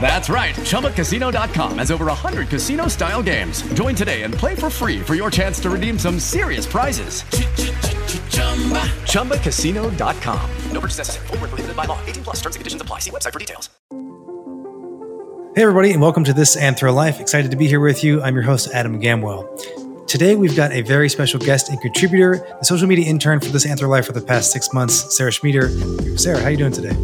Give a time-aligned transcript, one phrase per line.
[0.00, 0.54] That's right.
[0.54, 3.62] ChumbaCasino.com has over 100 casino style games.
[3.74, 7.22] Join today and play for free for your chance to redeem some serious prizes.
[9.10, 10.50] ChumbaCasino.com.
[10.70, 11.26] No purchase necessary.
[11.26, 11.98] Void were prohibited by law.
[12.06, 12.36] 18 plus.
[12.36, 13.00] Terms and conditions apply.
[13.00, 13.68] See website for details.
[15.56, 17.18] Hey, everybody, and welcome to this Anthro Life.
[17.18, 18.20] Excited to be here with you.
[18.20, 20.06] I'm your host, Adam Gamwell.
[20.06, 23.66] Today, we've got a very special guest and contributor, the social media intern for this
[23.66, 25.70] Anthro Life for the past six months, Sarah Schmieder.
[26.18, 26.94] Sarah, how are you doing today?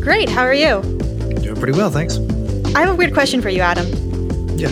[0.00, 0.28] Great.
[0.28, 1.11] How are you?
[1.42, 2.18] Doing pretty well, thanks.
[2.74, 3.86] I have a weird question for you, Adam.
[4.58, 4.70] Yeah.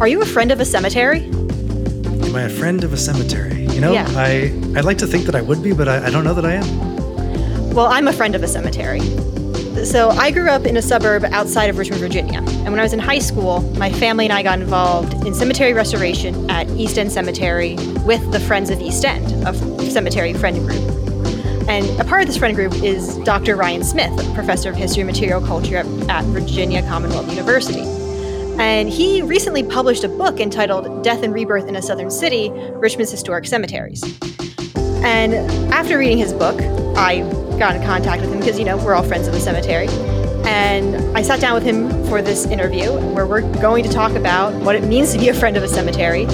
[0.00, 1.24] Are you a friend of a cemetery?
[1.24, 3.64] Am I a friend of a cemetery?
[3.66, 4.06] You know, Yeah.
[4.16, 6.44] I I'd like to think that I would be, but I, I don't know that
[6.46, 7.70] I am.
[7.74, 9.00] Well, I'm a friend of a cemetery.
[9.84, 12.38] So I grew up in a suburb outside of Richmond, Virginia.
[12.38, 15.74] And when I was in high school, my family and I got involved in cemetery
[15.74, 17.76] restoration at East End Cemetery
[18.06, 19.52] with the Friends of East End, a
[19.90, 20.82] cemetery friend group.
[21.68, 23.56] And a part of this friend group is Dr.
[23.56, 27.82] Ryan Smith, professor of history and material culture at, at Virginia Commonwealth University.
[28.58, 33.10] And he recently published a book entitled Death and Rebirth in a Southern City Richmond's
[33.10, 34.02] Historic Cemeteries.
[35.04, 35.34] And
[35.72, 36.60] after reading his book,
[36.96, 37.20] I
[37.58, 39.88] got in contact with him because, you know, we're all friends of the cemetery.
[40.46, 44.54] And I sat down with him for this interview where we're going to talk about
[44.62, 46.26] what it means to be a friend of a cemetery,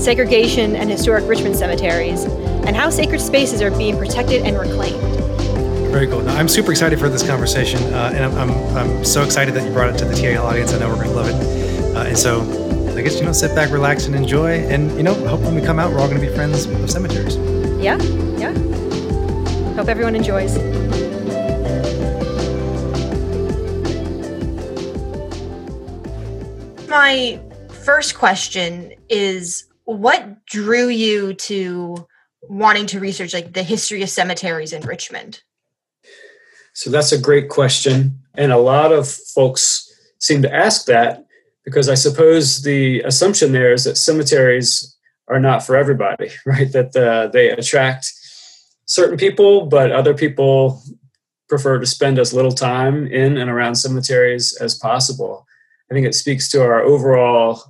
[0.00, 2.26] segregation and historic Richmond cemeteries,
[2.66, 5.00] and how sacred spaces are being protected and reclaimed.
[5.90, 6.22] Very cool.
[6.22, 9.66] No, I'm super excited for this conversation, uh, and I'm, I'm, I'm so excited that
[9.66, 10.72] you brought it to the TAL audience.
[10.72, 11.96] I know we're going to love it.
[11.96, 12.42] Uh, and so,
[12.96, 14.60] I guess you know, sit back, relax, and enjoy.
[14.68, 16.90] And you know, hope when we come out, we're all going to be friends of
[16.90, 17.36] cemeteries.
[17.82, 18.00] Yeah,
[18.38, 18.52] yeah.
[19.74, 20.56] Hope everyone enjoys.
[26.88, 27.40] My
[27.82, 32.06] first question is what drew you to
[32.50, 35.40] wanting to research like the history of cemeteries in Richmond?
[36.74, 38.20] So that's a great question.
[38.34, 39.88] And a lot of folks
[40.18, 41.26] seem to ask that
[41.64, 44.96] because I suppose the assumption there is that cemeteries
[45.28, 46.70] are not for everybody, right?
[46.72, 48.12] That uh, they attract
[48.84, 50.82] certain people, but other people
[51.48, 55.46] prefer to spend as little time in and around cemeteries as possible.
[55.90, 57.62] I think it speaks to our overall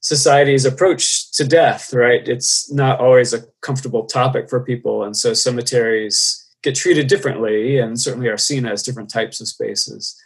[0.00, 2.26] society's approach to death, right?
[2.28, 5.04] It's not always a comfortable topic for people.
[5.04, 10.20] And so cemeteries get treated differently and certainly are seen as different types of spaces.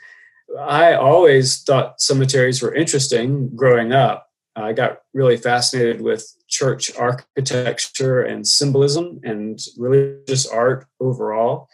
[0.59, 4.26] I always thought cemeteries were interesting growing up.
[4.56, 11.69] I got really fascinated with church architecture and symbolism and religious art overall.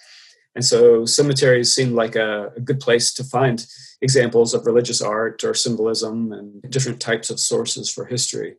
[0.56, 3.64] And so cemeteries seemed like a, a good place to find
[4.00, 8.56] examples of religious art or symbolism and different types of sources for history.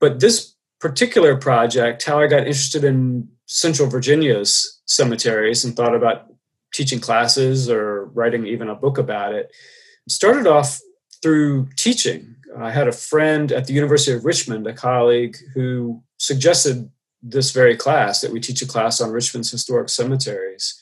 [0.00, 6.26] But this particular project, how I got interested in Central Virginia's cemeteries and thought about
[6.74, 9.52] teaching classes or writing even a book about it,
[10.08, 10.80] started off
[11.22, 12.34] through teaching.
[12.58, 16.90] I had a friend at the University of Richmond, a colleague, who suggested
[17.22, 20.80] this very class that we teach a class on Richmond's historic cemeteries.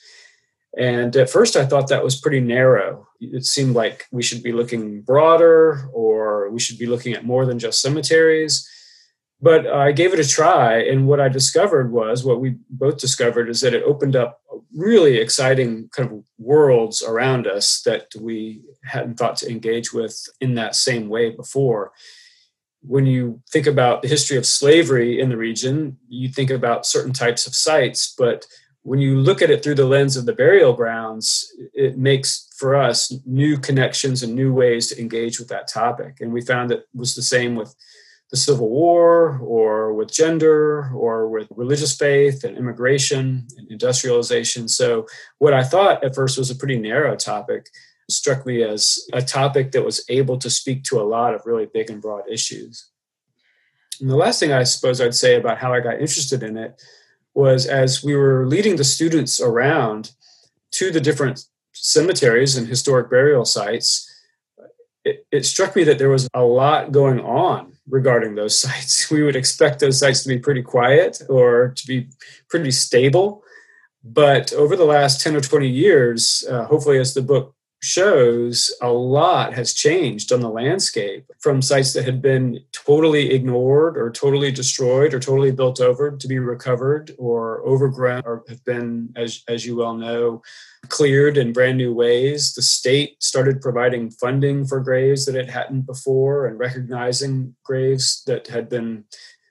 [0.79, 3.07] And at first, I thought that was pretty narrow.
[3.21, 7.45] It seemed like we should be looking broader or we should be looking at more
[7.45, 8.67] than just cemeteries.
[9.41, 10.79] But I gave it a try.
[10.79, 14.41] And what I discovered was what we both discovered is that it opened up
[14.75, 20.55] really exciting kind of worlds around us that we hadn't thought to engage with in
[20.55, 21.93] that same way before.
[22.81, 27.13] When you think about the history of slavery in the region, you think about certain
[27.13, 28.47] types of sites, but
[28.83, 32.75] when you look at it through the lens of the burial grounds, it makes for
[32.75, 36.21] us new connections and new ways to engage with that topic.
[36.21, 37.75] And we found it was the same with
[38.33, 44.69] the Civil War or with gender or with religious faith and immigration and industrialization.
[44.69, 45.07] So,
[45.39, 47.67] what I thought at first was a pretty narrow topic
[48.09, 51.67] struck me as a topic that was able to speak to a lot of really
[51.73, 52.89] big and broad issues.
[54.01, 56.83] And the last thing I suppose I'd say about how I got interested in it
[57.35, 60.13] was as we were leading the students around
[60.73, 64.09] to the different cemeteries and historic burial sites,
[65.05, 69.11] it, it struck me that there was a lot going on regarding those sites.
[69.11, 72.09] We would expect those sites to be pretty quiet or to be
[72.49, 73.43] pretty stable.
[74.05, 78.89] But over the last 10 or 20 years, uh, hopefully, as the book shows, a
[78.91, 84.53] lot has changed on the landscape from sites that had been totally ignored or totally
[84.53, 89.67] destroyed or totally built over to be recovered or overgrown or have been, as, as
[89.67, 90.41] you well know,
[90.89, 92.55] cleared in brand new ways.
[92.55, 98.47] The state started providing funding for graves that it hadn't before and recognizing graves that
[98.47, 99.05] had been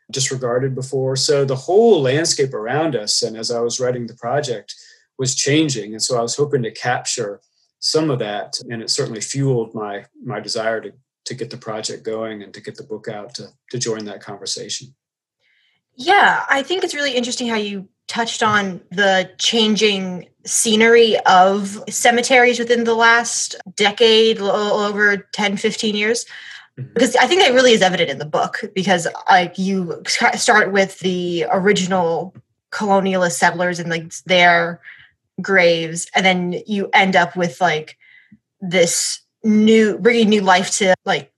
[0.10, 1.18] disregarded before.
[1.18, 4.74] So the whole landscape around us, and as I was writing the project,
[5.18, 5.92] was changing.
[5.92, 7.42] And so I was hoping to capture
[7.81, 8.60] some of that.
[8.69, 10.94] And it certainly fueled my my desire to
[11.25, 14.22] to get the project going and to get the book out to to join that
[14.22, 14.95] conversation.
[15.95, 22.60] Yeah, I think it's really interesting how you touched on the changing scenery of cemeteries
[22.60, 26.25] within the last decade, a little over 10, 15 years.
[26.77, 26.94] Mm-hmm.
[26.94, 30.01] Because I think that really is evident in the book because like you
[30.36, 32.34] start with the original
[32.72, 34.81] colonialist settlers and like their
[35.42, 37.98] graves and then you end up with like
[38.60, 41.31] this new bringing new life to like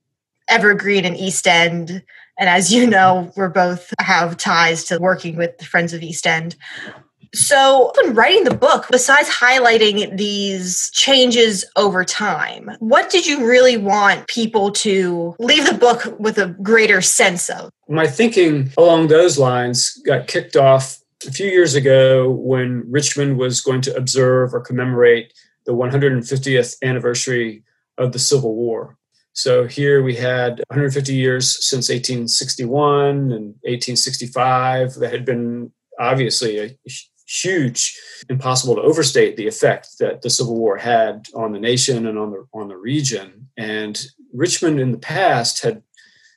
[0.48, 2.02] evergreen and east end
[2.38, 6.26] and as you know, we're both have ties to working with the Friends of East
[6.26, 6.56] End.
[7.32, 13.76] So, when writing the book, besides highlighting these changes over time, what did you really
[13.76, 17.70] want people to leave the book with a greater sense of?
[17.88, 23.60] My thinking along those lines got kicked off a few years ago when Richmond was
[23.60, 25.32] going to observe or commemorate
[25.66, 27.62] the 150th anniversary
[27.98, 28.98] of the Civil War.
[29.32, 36.76] So here we had 150 years since 1861 and 1865 that had been obviously a
[37.26, 42.18] huge, impossible to overstate the effect that the Civil War had on the nation and
[42.18, 43.48] on the on the region.
[43.56, 44.00] And
[44.32, 45.82] Richmond in the past had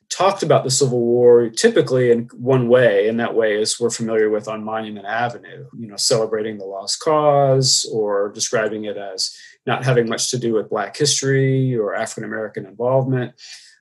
[0.09, 4.29] talked about the Civil War typically in one way, and that way is we're familiar
[4.29, 9.83] with on Monument Avenue, you know, celebrating the lost cause or describing it as not
[9.83, 13.33] having much to do with Black history or African American involvement.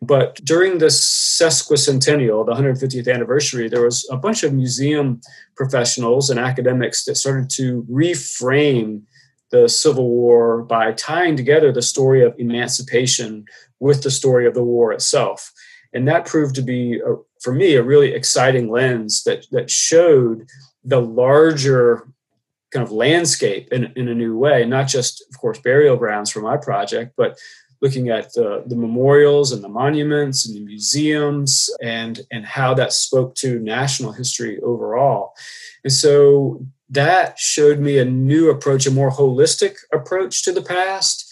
[0.02, 5.20] But during the sesquicentennial, the 150th anniversary, there was a bunch of museum
[5.56, 9.02] professionals and academics that started to reframe
[9.50, 13.44] the Civil War by tying together the story of emancipation
[13.78, 15.52] with the story of the war itself.
[15.96, 20.46] And that proved to be, a, for me, a really exciting lens that, that showed
[20.84, 22.06] the larger
[22.70, 26.40] kind of landscape in, in a new way, not just, of course, burial grounds for
[26.40, 27.38] my project, but
[27.80, 32.92] looking at the, the memorials and the monuments and the museums and, and how that
[32.92, 35.32] spoke to national history overall.
[35.82, 41.25] And so that showed me a new approach, a more holistic approach to the past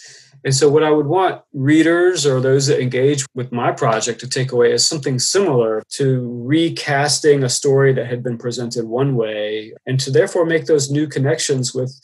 [0.44, 4.28] and so, what I would want readers or those that engage with my project to
[4.28, 9.74] take away is something similar to recasting a story that had been presented one way
[9.86, 11.98] and to therefore make those new connections with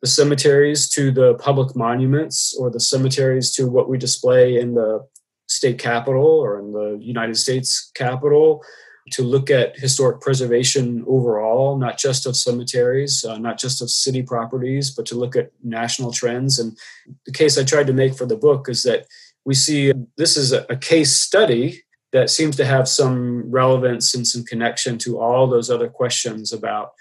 [0.00, 5.06] the cemeteries to the public monuments or the cemeteries to what we display in the
[5.48, 8.62] state capitol or in the United States Capitol
[9.12, 14.22] to look at historic preservation overall, not just of cemeteries, uh, not just of city
[14.22, 16.58] properties, but to look at national trends.
[16.58, 16.76] And
[17.24, 19.06] the case I tried to make for the book is that
[19.44, 24.26] we see this is a, a case study that seems to have some relevance and
[24.26, 26.92] some connection to all those other questions about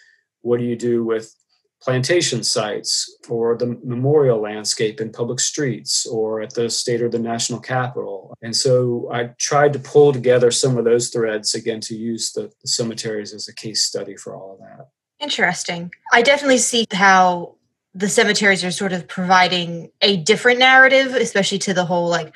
[0.41, 1.33] what do you do with
[1.81, 7.19] plantation sites or the memorial landscape in public streets or at the state or the
[7.19, 8.33] national capital.
[8.41, 12.51] And so I tried to pull together some of those threads again to use the,
[12.61, 14.87] the cemeteries as a case study for all of that.
[15.19, 15.91] Interesting.
[16.11, 17.55] I definitely see how
[17.93, 22.35] the cemeteries are sort of providing a different narrative, especially to the whole like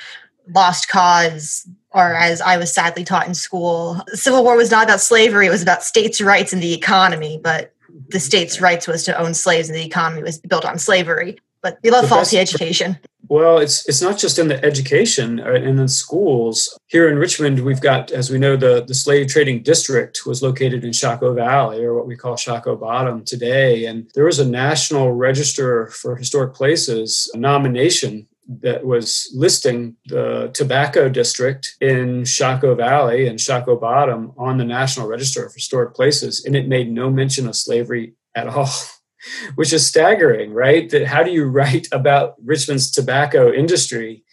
[0.53, 5.01] lost cause or as I was sadly taught in school, Civil War was not about
[5.01, 7.39] slavery, it was about states' rights and the economy.
[7.41, 7.73] But
[8.07, 11.37] the state's rights was to own slaves and the economy was built on slavery.
[11.61, 12.97] But we love faulty education.
[13.27, 16.75] Well, it's it's not just in the education and uh, in schools.
[16.87, 20.83] Here in Richmond, we've got, as we know, the, the slave trading district was located
[20.83, 23.85] in Shockoe Valley, or what we call Shockoe Bottom today.
[23.85, 31.07] And there was a National Register for Historic Places nomination that was listing the tobacco
[31.07, 36.55] district in Shockoe Valley and Shockoe Bottom on the National Register of Historic Places, and
[36.55, 38.69] it made no mention of slavery at all,
[39.55, 40.89] which is staggering, right?
[40.89, 44.23] That how do you write about Richmond's tobacco industry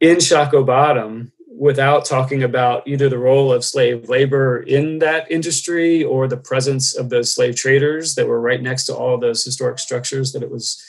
[0.00, 6.04] in Shockoe Bottom without talking about either the role of slave labor in that industry
[6.04, 9.78] or the presence of those slave traders that were right next to all those historic
[9.78, 10.82] structures that it was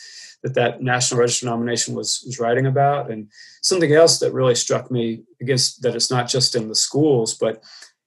[0.44, 3.12] that that National Register nomination was, was writing about.
[3.12, 3.30] And
[3.62, 7.64] something else that really struck me, against that it's not just in the schools, but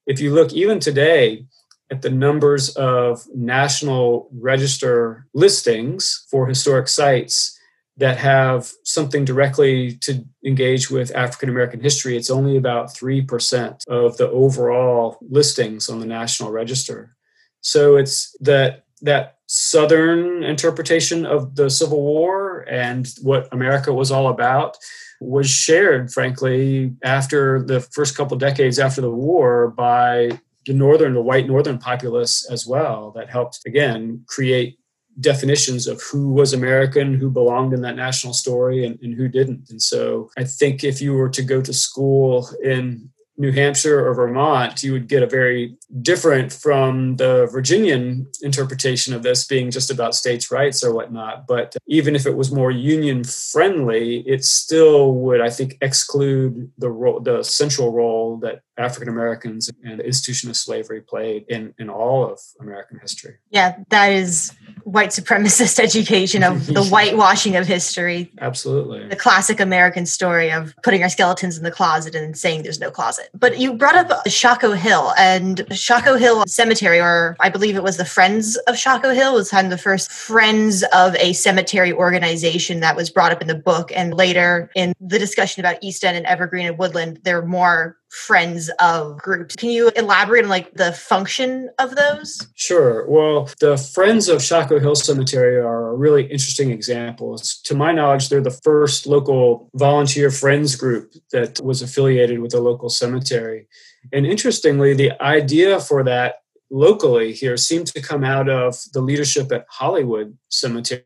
[0.06, 1.46] if you look even today
[1.90, 7.58] at the numbers of National Register listings for historic sites
[7.96, 14.16] that have something directly to engage with African American history, it's only about 3% of
[14.16, 17.16] the overall listings on the National Register.
[17.60, 24.28] So it's that that southern interpretation of the Civil War and what America was all
[24.28, 24.78] about
[25.21, 30.30] was shared, frankly, after the first couple decades after the war by
[30.66, 33.11] the northern, the white northern populace as well.
[33.16, 34.78] That helped again create
[35.19, 39.69] definitions of who was American, who belonged in that national story, and, and, who didn't.
[39.69, 44.12] And so I think if you were to go to school in New Hampshire or
[44.12, 49.90] Vermont, you would get a very different from the Virginian interpretation of this being just
[49.90, 51.47] about states' rights or whatnot.
[51.47, 56.90] But even if it was more union friendly, it still would, I think, exclude the
[56.90, 61.88] role, the central role that African Americans and the institution of slavery played in, in
[61.88, 63.37] all of American history.
[63.49, 64.52] Yeah, that is
[64.84, 68.32] white supremacist education of the whitewashing of history.
[68.40, 69.06] Absolutely.
[69.08, 72.90] The classic American story of putting our skeletons in the closet and saying there's no
[72.90, 73.28] closet.
[73.34, 77.96] But you brought up Shockoe Hill and Shockoe Hill Cemetery, or I believe it was
[77.96, 82.80] the Friends of Shockoe Hill, was kind of the first Friends of a Cemetery organization
[82.80, 83.92] that was brought up in the book.
[83.94, 87.96] And later in the discussion about East End and Evergreen and Woodland, there are more
[88.10, 89.56] friends of groups.
[89.56, 92.46] Can you elaborate on like the function of those?
[92.54, 93.08] Sure.
[93.08, 97.38] Well, the Friends of Shockoe Hill Cemetery are a really interesting example.
[97.38, 102.60] To my knowledge, they're the first local volunteer friends group that was affiliated with a
[102.60, 103.68] local cemetery.
[104.12, 106.39] And interestingly, the idea for that
[106.70, 111.04] locally here seemed to come out of the leadership at Hollywood Cemetery.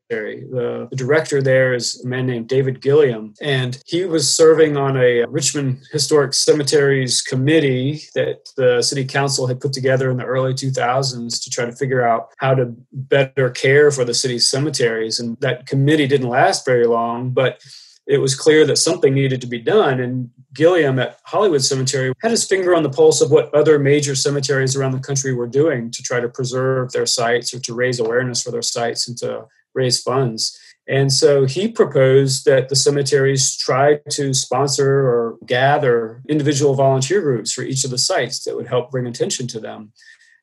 [0.51, 4.97] The, the, director there is a man named David Gilliam, and he was serving on
[4.97, 10.55] a Richmond Historic Cemeteries committee that the city council had put together in the early
[10.55, 15.19] 2000s to try to figure out how to better care for the city's cemeteries.
[15.19, 17.61] And that committee didn't last very long, but
[18.07, 20.01] it was clear that something needed to be done.
[20.01, 24.15] And Gilliam at Hollywood Cemetery had his finger on the pulse of what other major
[24.15, 28.01] cemeteries around the country were doing to try to preserve their sites or to raise
[28.01, 30.59] awareness for their sites and to raise funds.
[30.87, 37.53] And so he proposed that the cemeteries try to sponsor or gather individual volunteer groups
[37.53, 39.93] for each of the sites that would help bring attention to them.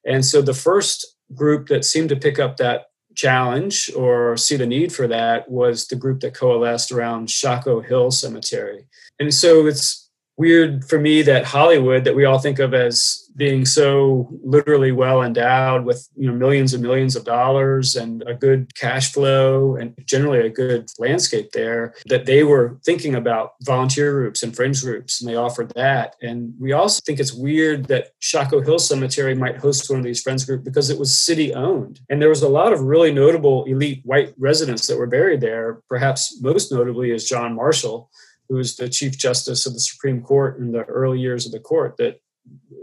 [0.06, 4.66] And so the first group that seemed to pick up that challenge or see the
[4.66, 8.88] need for that was the group that coalesced around Shockoe Hill Cemetery.
[9.20, 13.66] And so it's weird for me that Hollywood, that we all think of as being
[13.66, 18.76] so literally well endowed with you know millions and millions of dollars and a good
[18.76, 24.44] cash flow and generally a good landscape there that they were thinking about volunteer groups
[24.44, 26.16] and fringe groups and they offered that.
[26.22, 30.22] And we also think it's weird that Shockoe Hill Cemetery might host one of these
[30.22, 33.64] friends group because it was city owned and there was a lot of really notable
[33.66, 38.10] elite white residents that were buried there perhaps most notably is John Marshall
[38.52, 41.60] who was the Chief Justice of the Supreme Court in the early years of the
[41.60, 42.20] court that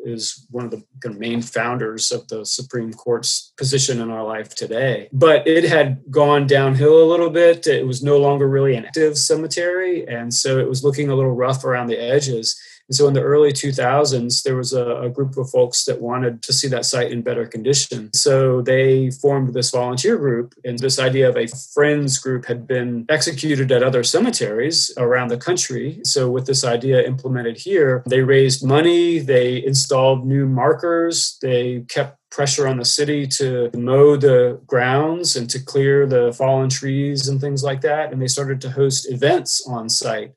[0.03, 4.25] is one of the kind of main founders of the Supreme Court's position in our
[4.25, 5.11] life today.
[5.13, 7.67] But it had gone downhill a little bit.
[7.67, 10.09] It was no longer really an active cemetery.
[10.09, 12.59] And so it was looking a little rough around the edges.
[12.89, 16.43] And so in the early 2000s, there was a, a, group of folks that wanted
[16.43, 18.11] to see that site in better condition.
[18.15, 23.05] So they formed this volunteer group, and this idea of a friends group had been
[23.09, 26.01] executed at other cemeteries around the country.
[26.05, 32.19] So, with this idea implemented here, they raised money, they installed new markers, they kept
[32.31, 37.41] pressure on the city to mow the grounds and to clear the fallen trees and
[37.41, 38.13] things like that.
[38.13, 40.33] And they started to host events on site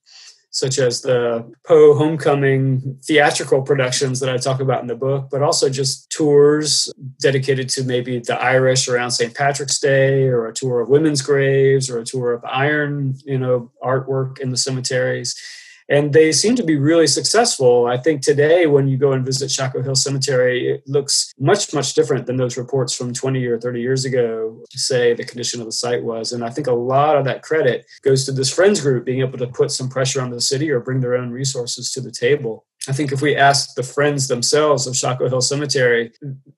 [0.51, 5.41] such as the Poe Homecoming theatrical productions that I talk about in the book, but
[5.41, 9.33] also just tours dedicated to maybe the Irish around St.
[9.33, 13.71] Patrick's Day, or a tour of women's graves, or a tour of iron, you know,
[13.81, 15.41] artwork in the cemeteries
[15.89, 17.87] and they seem to be really successful.
[17.87, 21.93] I think today, when you go and visit Shockoe Hill Cemetery, it looks much, much
[21.93, 25.65] different than those reports from 20 or 30 years ago to say the condition of
[25.65, 26.31] the site was.
[26.31, 29.37] And I think a lot of that credit goes to this friends group being able
[29.37, 32.65] to put some pressure on the city or bring their own resources to the table.
[32.87, 36.13] I think if we ask the friends themselves of Shockoe Hill Cemetery,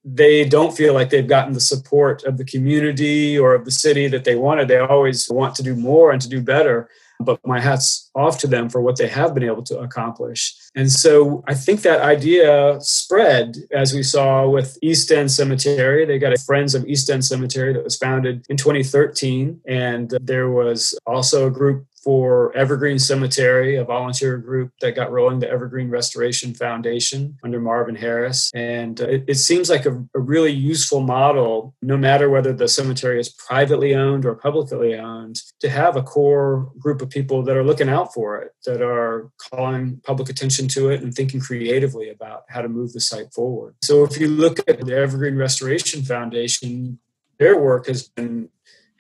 [0.06, 4.08] they don't feel like they've gotten the support of the community or of the city
[4.08, 4.70] that they wanted.
[4.70, 6.90] They always want to do more and to do better
[7.20, 10.56] but my hat's off to them for what they have been able to accomplish.
[10.76, 16.06] And so I think that idea spread as we saw with East End Cemetery.
[16.06, 19.62] They got a Friends of East End Cemetery that was founded in 2013.
[19.68, 25.40] And there was also a group for Evergreen Cemetery, a volunteer group that got rolling,
[25.40, 28.52] the Evergreen Restoration Foundation under Marvin Harris.
[28.54, 32.68] And uh, it, it seems like a, a, really useful model, no matter whether the
[32.68, 37.56] cemetery is privately owned or publicly owned, to have a core group of people that
[37.56, 42.10] are looking out for it, that are calling public attention to it and thinking creatively
[42.10, 43.76] about how to move the site forward.
[43.82, 47.00] So if you look at the Evergreen Restoration Foundation,
[47.40, 48.50] their work has been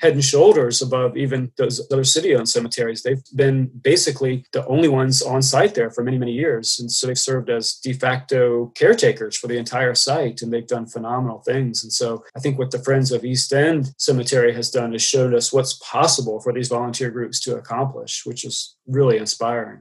[0.03, 3.01] head and shoulders above even those other city-owned cemeteries.
[3.01, 7.07] They've been basically the only ones on site there for many, many years, and so
[7.07, 11.83] they've served as de facto caretakers for the entire site, and they've done phenomenal things.
[11.83, 15.33] And so I think what the Friends of East End Cemetery has done is showed
[15.33, 19.79] us what's possible for these volunteer groups to accomplish, which is really inspiring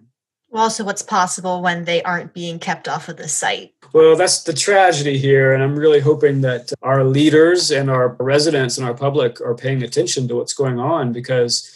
[0.60, 3.72] also what's possible when they aren't being kept off of the site.
[3.92, 5.52] Well, that's the tragedy here.
[5.52, 9.82] And I'm really hoping that our leaders and our residents and our public are paying
[9.82, 11.70] attention to what's going on because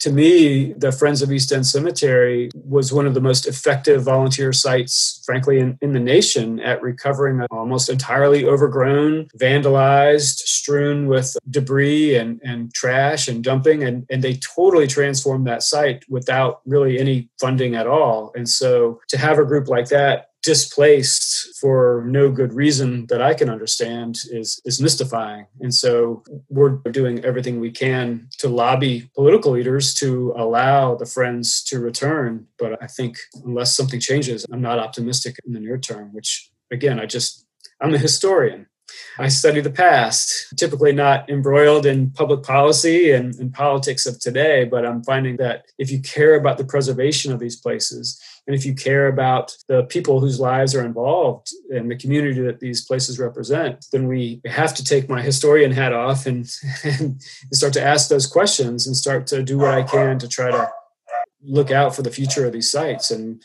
[0.00, 4.50] to me, the Friends of East End Cemetery was one of the most effective volunteer
[4.50, 12.16] sites, frankly, in, in the nation at recovering almost entirely overgrown, vandalized, strewn with debris
[12.16, 13.84] and, and trash and dumping.
[13.84, 18.32] And, and they totally transformed that site without really any funding at all.
[18.34, 23.34] And so to have a group like that displaced for no good reason that I
[23.34, 25.46] can understand is is mystifying.
[25.60, 31.62] And so we're doing everything we can to lobby political leaders to allow the friends
[31.64, 32.46] to return.
[32.58, 36.98] But I think unless something changes, I'm not optimistic in the near term, which again,
[36.98, 37.46] I just
[37.80, 38.66] I'm a historian.
[39.18, 44.64] I study the past, typically not embroiled in public policy and, and politics of today,
[44.64, 48.64] but I'm finding that if you care about the preservation of these places, and if
[48.64, 53.18] you care about the people whose lives are involved and the community that these places
[53.18, 56.50] represent, then we have to take my historian hat off and,
[56.84, 57.20] and
[57.52, 60.70] start to ask those questions and start to do what I can to try to
[61.42, 63.42] look out for the future of these sites and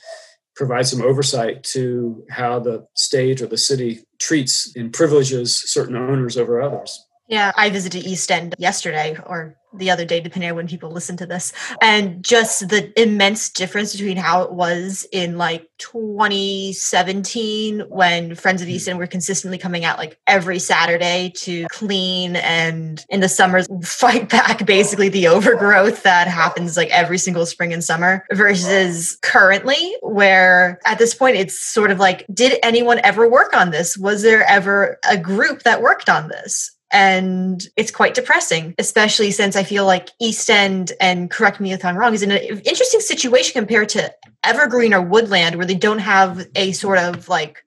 [0.56, 6.38] provide some oversight to how the state or the city treats and privileges certain owners
[6.38, 7.05] over others.
[7.28, 11.18] Yeah, I visited East End yesterday or the other day, depending on when people listen
[11.18, 18.36] to this, and just the immense difference between how it was in like 2017 when
[18.36, 18.92] Friends of East hmm.
[18.92, 24.30] End were consistently coming out like every Saturday to clean and in the summers fight
[24.30, 30.80] back basically the overgrowth that happens like every single spring and summer versus currently, where
[30.86, 33.98] at this point it's sort of like, did anyone ever work on this?
[33.98, 36.75] Was there ever a group that worked on this?
[36.96, 41.84] And it's quite depressing especially since i feel like east end and correct me if
[41.84, 44.12] i'm wrong is in an interesting situation compared to
[44.44, 47.66] evergreen or woodland where they don't have a sort of like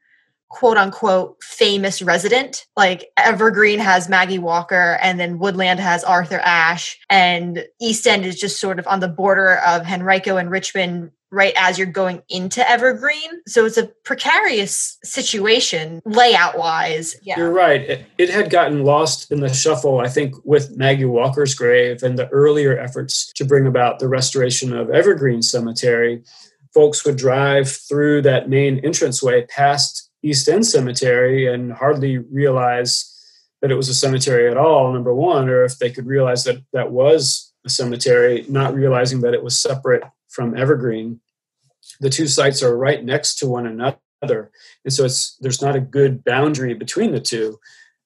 [0.49, 2.65] quote unquote famous resident.
[2.77, 8.41] Like evergreen has maggie walker and then woodland has arthur ashe and east end is
[8.41, 12.69] just sort of on the border of henrico and richmond right as you're going into
[12.69, 13.43] Evergreen.
[13.47, 17.17] So it's a precarious situation layout wise.
[17.23, 17.39] Yeah.
[17.39, 17.83] You're right.
[17.83, 22.19] It, it, had gotten lost in the shuffle, I think, with Maggie Walker's grave and
[22.19, 26.23] the earlier efforts to bring about the restoration of Evergreen Cemetery.
[26.73, 33.15] Folks would drive through that main entranceway past East End Cemetery and hardly realize
[33.61, 36.59] that it was a cemetery at all, number one, or if they could realize that
[36.73, 40.05] that was a cemetery, not realizing that it was separate
[40.39, 41.19] from Evergreen,
[41.99, 44.53] the two sites are right next to one another.
[44.85, 47.59] And so it's there's not a good boundary between the two.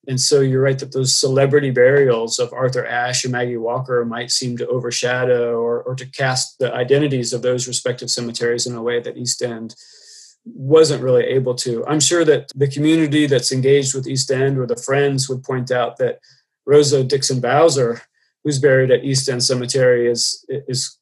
[0.08, 4.30] And so you're right that those celebrity burials of Arthur Ashe and Maggie Walker might
[4.30, 8.82] seem to overshadow or, or to cast the identities of those respective cemeteries in a
[8.82, 9.74] way that East End
[10.46, 11.86] wasn't really able to.
[11.86, 15.70] I'm sure that the community that's engaged with East End or the friends would point
[15.70, 16.18] out that
[16.64, 18.00] Rosa Dixon Bowser,
[18.42, 20.98] who's buried at East End Cemetery, is is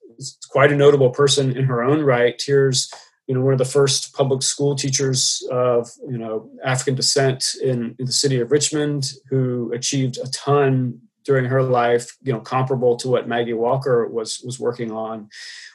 [0.50, 2.40] quite a notable person in her own right.
[2.44, 2.92] Here's
[3.26, 7.94] you know one of the first public school teachers of you know African descent in,
[7.98, 12.96] in the city of Richmond who achieved a ton during her life, you know, comparable
[12.96, 15.28] to what Maggie Walker was was working on,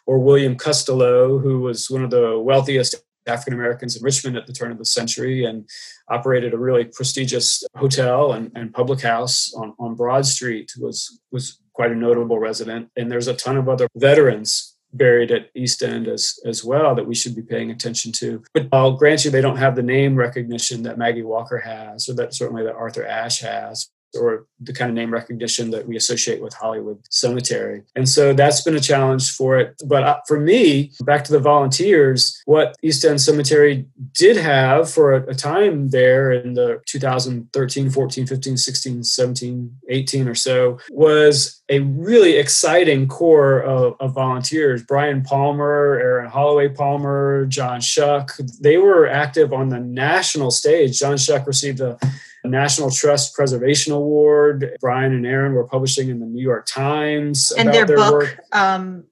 [0.06, 2.96] or William Costello, who was one of the wealthiest
[3.28, 5.68] African Americans in Richmond at the turn of the century and
[6.10, 11.60] operated a really prestigious hotel and, and public house on, on Broad Street, was was
[11.76, 12.90] quite a notable resident.
[12.96, 17.06] And there's a ton of other veterans buried at East End as, as well that
[17.06, 18.42] we should be paying attention to.
[18.54, 22.14] But I'll grant you they don't have the name recognition that Maggie Walker has, or
[22.16, 23.90] that certainly that Arthur Ashe has.
[24.16, 27.84] Or the kind of name recognition that we associate with Hollywood Cemetery.
[27.96, 29.76] And so that's been a challenge for it.
[29.86, 35.14] But uh, for me, back to the volunteers, what East End Cemetery did have for
[35.14, 41.80] a, time there in the 2013, 14, 15, 16, 17, 18 or so was a
[41.80, 44.84] really exciting core of, of, volunteers.
[44.84, 51.00] Brian Palmer, Erin Hollaway Palmer, John Shuck, they were active on the national stage.
[51.00, 51.98] John Shuck received a
[52.46, 54.78] National Trust Preservation Award.
[54.80, 57.52] Brian and Erin were publishing in the New York Times.
[57.52, 59.06] And their, their, book, um,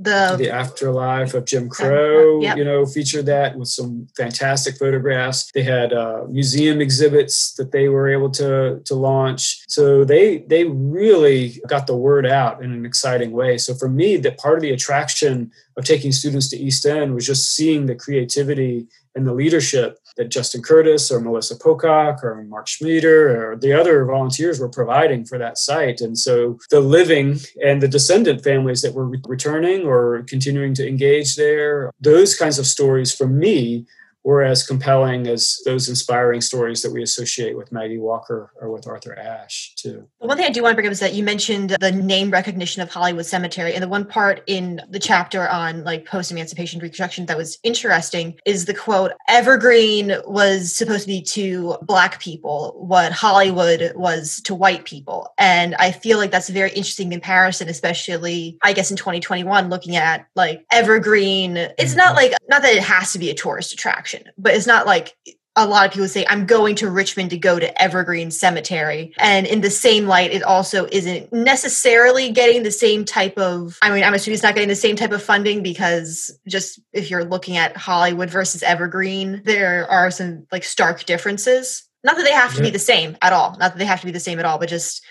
[0.00, 2.56] the the afterlife of Jim Crow, yep.
[2.56, 5.50] you know, featured that with some fantastic photographs.
[5.52, 9.64] They had uh, museum exhibits that they were able to to launch.
[9.66, 13.58] So they they really got the word out in an exciting way.
[13.58, 17.26] So for me, that part of the attraction of taking students to East End was
[17.26, 18.86] just seeing the creativity
[19.18, 24.04] and the leadership that Justin Curtis or Melissa Pocock or Mark Schmieder or the other
[24.04, 26.00] volunteers were providing for that site.
[26.00, 31.34] And so the living and the descendant families that were returning or continuing to engage
[31.34, 33.86] there, those kinds of stories for me
[34.28, 38.86] were as compelling as those inspiring stories that we associate with Maggie Walker or with
[38.86, 40.06] Arthur Ashe, too.
[40.18, 42.82] One thing I do want to bring up is that you mentioned the name recognition
[42.82, 47.24] of Hollywood Cemetery, and the one part in the chapter on like post emancipation reconstruction
[47.24, 53.12] that was interesting is the quote Evergreen was supposed to be to Black people what
[53.12, 55.32] Hollywood was to white people.
[55.38, 59.96] And I feel like that's a very interesting comparison, especially, I guess, in 2021, looking
[59.96, 61.56] at like Evergreen.
[61.56, 62.16] It's not mm-hmm.
[62.16, 65.14] like, not that it has to be a tourist attraction but it's not like
[65.58, 69.12] a lot of people say i'm going to richmond to go to evergreen cemetery.
[69.18, 73.90] And in the same light it also isn't necessarily getting the same type of i
[73.90, 77.24] mean i'm assuming it's not getting the same type of funding because just if you're
[77.24, 81.84] looking at hollywood versus evergreen there are some like stark differences.
[82.04, 83.56] Not that they have to be the same at all.
[83.58, 85.04] Not that they have to be the same at all but just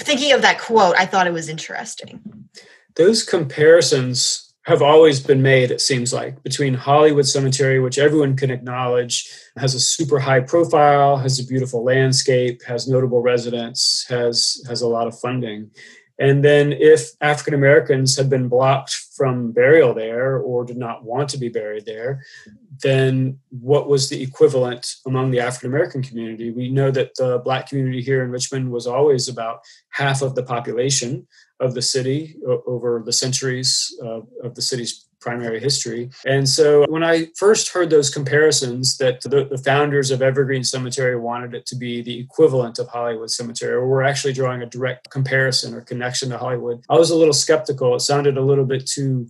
[0.00, 2.48] thinking of that quote i thought it was interesting.
[2.96, 8.50] Those comparisons have always been made, it seems like, between Hollywood Cemetery, which everyone can
[8.50, 14.82] acknowledge has a super high profile, has a beautiful landscape, has notable residents, has, has
[14.82, 15.70] a lot of funding.
[16.18, 21.30] And then if African Americans had been blocked from burial there or did not want
[21.30, 22.22] to be buried there,
[22.82, 26.50] then what was the equivalent among the African American community?
[26.50, 30.42] We know that the Black community here in Richmond was always about half of the
[30.42, 31.26] population
[31.60, 36.10] of the city over the centuries uh, of the city's primary history.
[36.24, 41.18] And so when I first heard those comparisons that the, the, founders of Evergreen Cemetery
[41.18, 45.10] wanted it to be the equivalent of Hollywood Cemetery, or we're actually drawing a direct
[45.10, 47.96] comparison or connection to Hollywood, I was a little skeptical.
[47.96, 49.28] It sounded a little bit too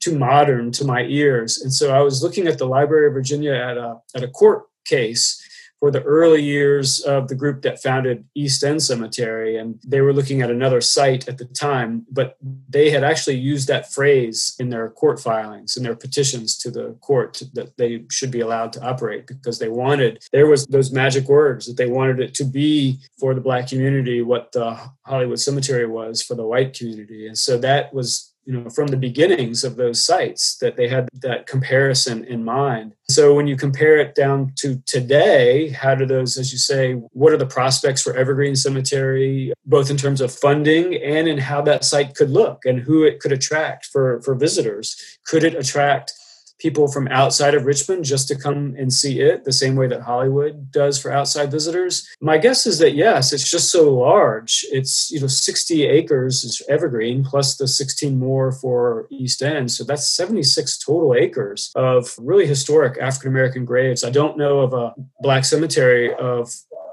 [0.00, 1.60] too modern to my ears.
[1.60, 4.64] And so I was looking at the Library of Virginia at a, at a court
[4.86, 5.46] case
[5.80, 9.56] for the early years of the group that founded East End Cemetery.
[9.56, 12.36] And they were looking at another site at the time, but
[12.68, 16.96] they had actually used that phrase in their court filings, in their petitions to the
[17.00, 21.28] court that they should be allowed to operate because they wanted, there was those magic
[21.28, 25.86] words that they wanted it to be for the Black community what the Hollywood Cemetery
[25.86, 27.26] was for the white community.
[27.26, 31.08] And so that was you know from the beginnings of those sites that they had
[31.12, 32.94] that comparison in mind.
[33.08, 37.32] So when you compare it down to today how do those as you say what
[37.32, 41.84] are the prospects for evergreen cemetery both in terms of funding and in how that
[41.84, 44.96] site could look and who it could attract for for visitors?
[45.26, 46.12] Could it attract
[46.60, 50.02] people from outside of Richmond just to come and see it the same way that
[50.02, 52.06] Hollywood does for outside visitors?
[52.20, 54.64] My guess is that yes, it's just so large.
[54.70, 59.70] It's, you know, 60 acres is evergreen plus the 16 more for East End.
[59.70, 64.04] So that's 76 total acres of really historic African American graves.
[64.04, 66.52] I don't know of a black cemetery of,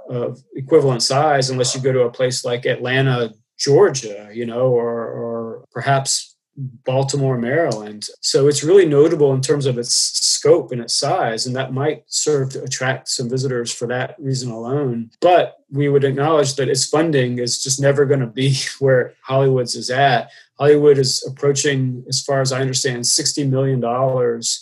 [0.09, 5.07] of equivalent size unless you go to a place like Atlanta, Georgia, you know, or,
[5.07, 6.26] or perhaps
[6.57, 8.07] Baltimore, Maryland.
[8.21, 12.03] So it's really notable in terms of its scope and its size, and that might
[12.07, 15.11] serve to attract some visitors for that reason alone.
[15.21, 19.75] But we would acknowledge that its funding is just never going to be where Hollywood's
[19.75, 20.31] is at.
[20.57, 23.83] Hollywood is approaching, as far as I understand, $60 million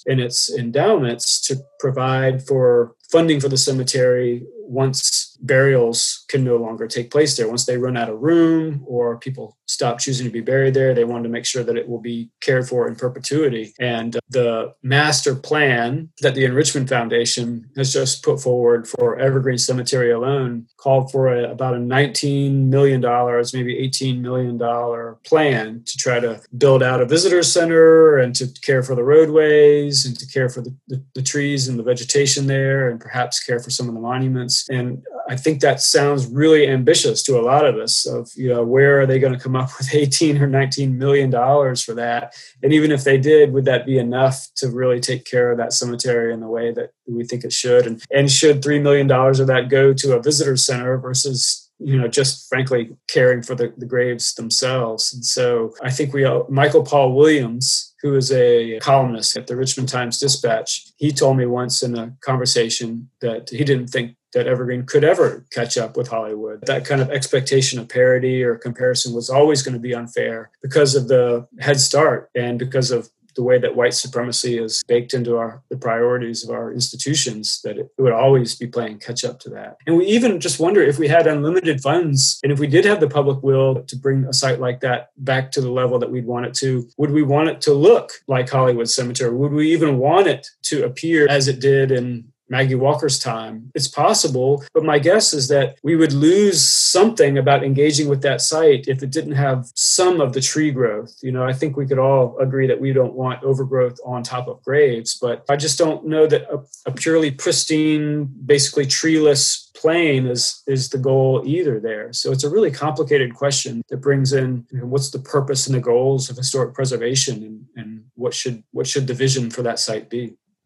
[0.07, 6.87] in its endowments to provide for funding for the cemetery once burials can no longer
[6.87, 7.47] take place there.
[7.47, 11.03] Once they run out of room or people stop choosing to be buried there, they
[11.03, 13.73] wanted to make sure that it will be cared for in perpetuity.
[13.79, 19.57] And uh, the master plan that the Enrichmond Foundation has just put forward for Evergreen
[19.57, 26.19] Cemetery alone called for a, about a $19 million, maybe $18 million plan to try
[26.19, 30.49] to build out a visitor center and to care for the roadways and to care
[30.49, 33.95] for the, the, the trees and the vegetation there and perhaps care for some of
[33.95, 34.54] the monuments.
[34.69, 38.63] And I think that sounds really ambitious to a lot of us of, you know,
[38.63, 42.35] where are they going to come up with 18 or 19 million dollars for that?
[42.63, 45.73] And even if they did, would that be enough to really take care of that
[45.73, 47.87] cemetery in the way that we think it should?
[47.87, 52.07] And, and should $3 million of that go to a visitor center versus you know,
[52.07, 55.13] just frankly caring for the, the graves themselves.
[55.13, 59.89] And so I think we, Michael Paul Williams, who is a columnist at the Richmond
[59.89, 64.85] Times Dispatch, he told me once in a conversation that he didn't think that Evergreen
[64.85, 66.61] could ever catch up with Hollywood.
[66.67, 70.93] That kind of expectation of parity or comparison was always going to be unfair because
[70.93, 75.37] of the head start and because of the way that white supremacy is baked into
[75.37, 79.49] our the priorities of our institutions that it would always be playing catch up to
[79.49, 82.85] that and we even just wonder if we had unlimited funds and if we did
[82.85, 86.09] have the public will to bring a site like that back to the level that
[86.09, 89.71] we'd want it to would we want it to look like hollywood cemetery would we
[89.71, 93.71] even want it to appear as it did in Maggie Walker's time.
[93.73, 98.41] It's possible, but my guess is that we would lose something about engaging with that
[98.41, 101.17] site if it didn't have some of the tree growth.
[101.21, 104.47] You know, I think we could all agree that we don't want overgrowth on top
[104.47, 110.25] of graves, but I just don't know that a, a purely pristine, basically treeless plain
[110.25, 112.11] is is the goal either there.
[112.13, 115.75] So it's a really complicated question that brings in you know, what's the purpose and
[115.75, 119.79] the goals of historic preservation and, and what should what should the vision for that
[119.79, 120.35] site be?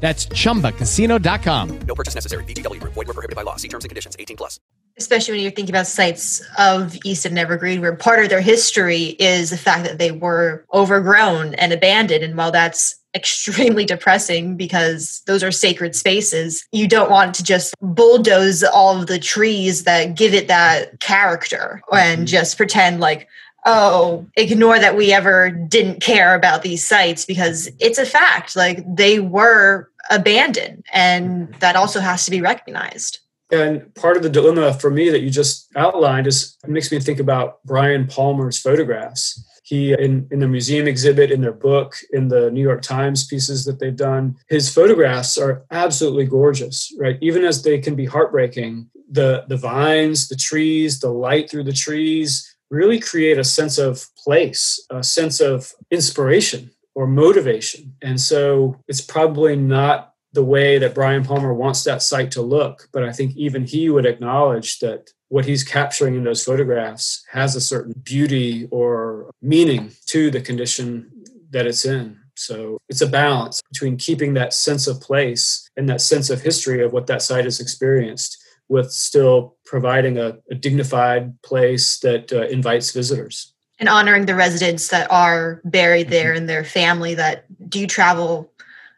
[0.00, 1.78] That's ChumbaCasino.com.
[1.80, 2.44] No purchase necessary.
[2.44, 2.94] VGW Group.
[2.94, 3.56] Void were prohibited by law.
[3.56, 4.16] See terms and conditions.
[4.18, 4.60] 18 plus.
[4.98, 8.40] especially when you're thinking about sites of East End and Evergreen, where part of their
[8.40, 12.24] history is the fact that they were overgrown and abandoned.
[12.24, 17.74] And while that's extremely depressing because those are sacred spaces, you don't want to just
[17.80, 22.26] bulldoze all of the trees that give it that character and mm-hmm.
[22.26, 23.28] just pretend like,
[23.66, 28.56] oh, ignore that we ever didn't care about these sites because it's a fact.
[28.56, 33.18] Like they were abandoned, and that also has to be recognized.
[33.50, 36.98] And part of the dilemma for me that you just outlined is it makes me
[36.98, 39.44] think about Brian Palmer's photographs.
[39.62, 43.64] He in, in the museum exhibit, in their book, in the New York Times pieces
[43.64, 47.18] that they've done, his photographs are absolutely gorgeous, right?
[47.20, 51.72] Even as they can be heartbreaking, the the vines, the trees, the light through the
[51.72, 57.94] trees really create a sense of place, a sense of inspiration or motivation.
[58.02, 62.88] And so it's probably not the way that Brian Palmer wants that site to look,
[62.92, 67.56] but I think even he would acknowledge that what he's capturing in those photographs has
[67.56, 71.10] a certain beauty or meaning to the condition
[71.50, 72.18] that it's in.
[72.34, 76.82] So it's a balance between keeping that sense of place and that sense of history
[76.82, 82.46] of what that site has experienced with still providing a, a dignified place that uh,
[82.48, 83.52] invites visitors.
[83.78, 88.50] and honoring the residents that are buried there and their family that do travel.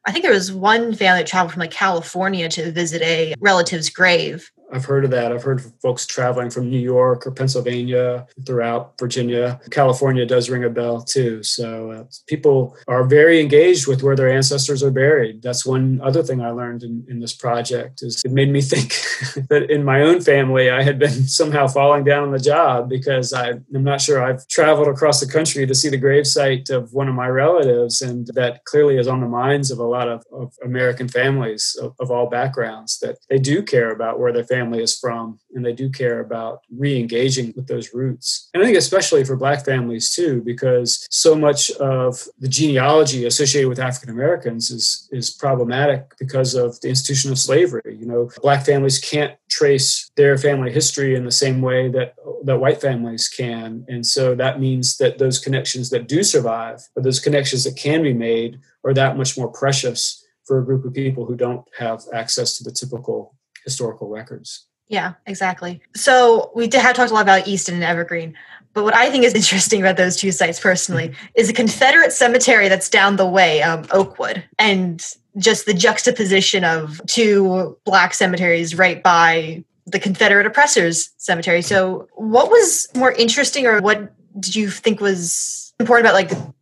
[0.06, 3.90] I think there was one family that traveled from like California to visit a relative's
[3.90, 4.50] grave.
[4.72, 5.32] I've heard of that.
[5.32, 9.60] I've heard folks traveling from New York or Pennsylvania throughout Virginia.
[9.70, 11.42] California does ring a bell too.
[11.42, 15.42] So uh, people are very engaged with where their ancestors are buried.
[15.42, 18.90] That's one other thing I learned in, in this project is it made me think
[19.48, 23.32] that in my own family I had been somehow falling down on the job because
[23.32, 27.08] I, I'm not sure I've traveled across the country to see the gravesite of one
[27.08, 30.52] of my relatives, and that clearly is on the minds of a lot of, of
[30.64, 34.98] American families of, of all backgrounds that they do care about where their family is
[34.98, 38.50] from and they do care about re-engaging with those roots.
[38.52, 43.68] And i think especially for black families too because so much of the genealogy associated
[43.68, 47.96] with african americans is is problematic because of the institution of slavery.
[48.00, 52.60] You know black families can't trace their family history in the same way that that
[52.60, 53.84] white families can.
[53.88, 58.02] And so that means that those connections that do survive or those connections that can
[58.02, 62.02] be made are that much more precious for a group of people who don't have
[62.12, 63.34] access to the typical
[63.68, 64.66] historical records.
[64.88, 65.82] Yeah, exactly.
[65.94, 68.34] So we have talked a lot about East End and Evergreen,
[68.72, 72.68] but what I think is interesting about those two sites personally is a Confederate cemetery
[72.68, 75.04] that's down the way, um, Oakwood, and
[75.36, 81.62] just the juxtaposition of two black cemeteries right by the Confederate oppressors cemetery.
[81.62, 86.54] So what was more interesting or what did you think was important about like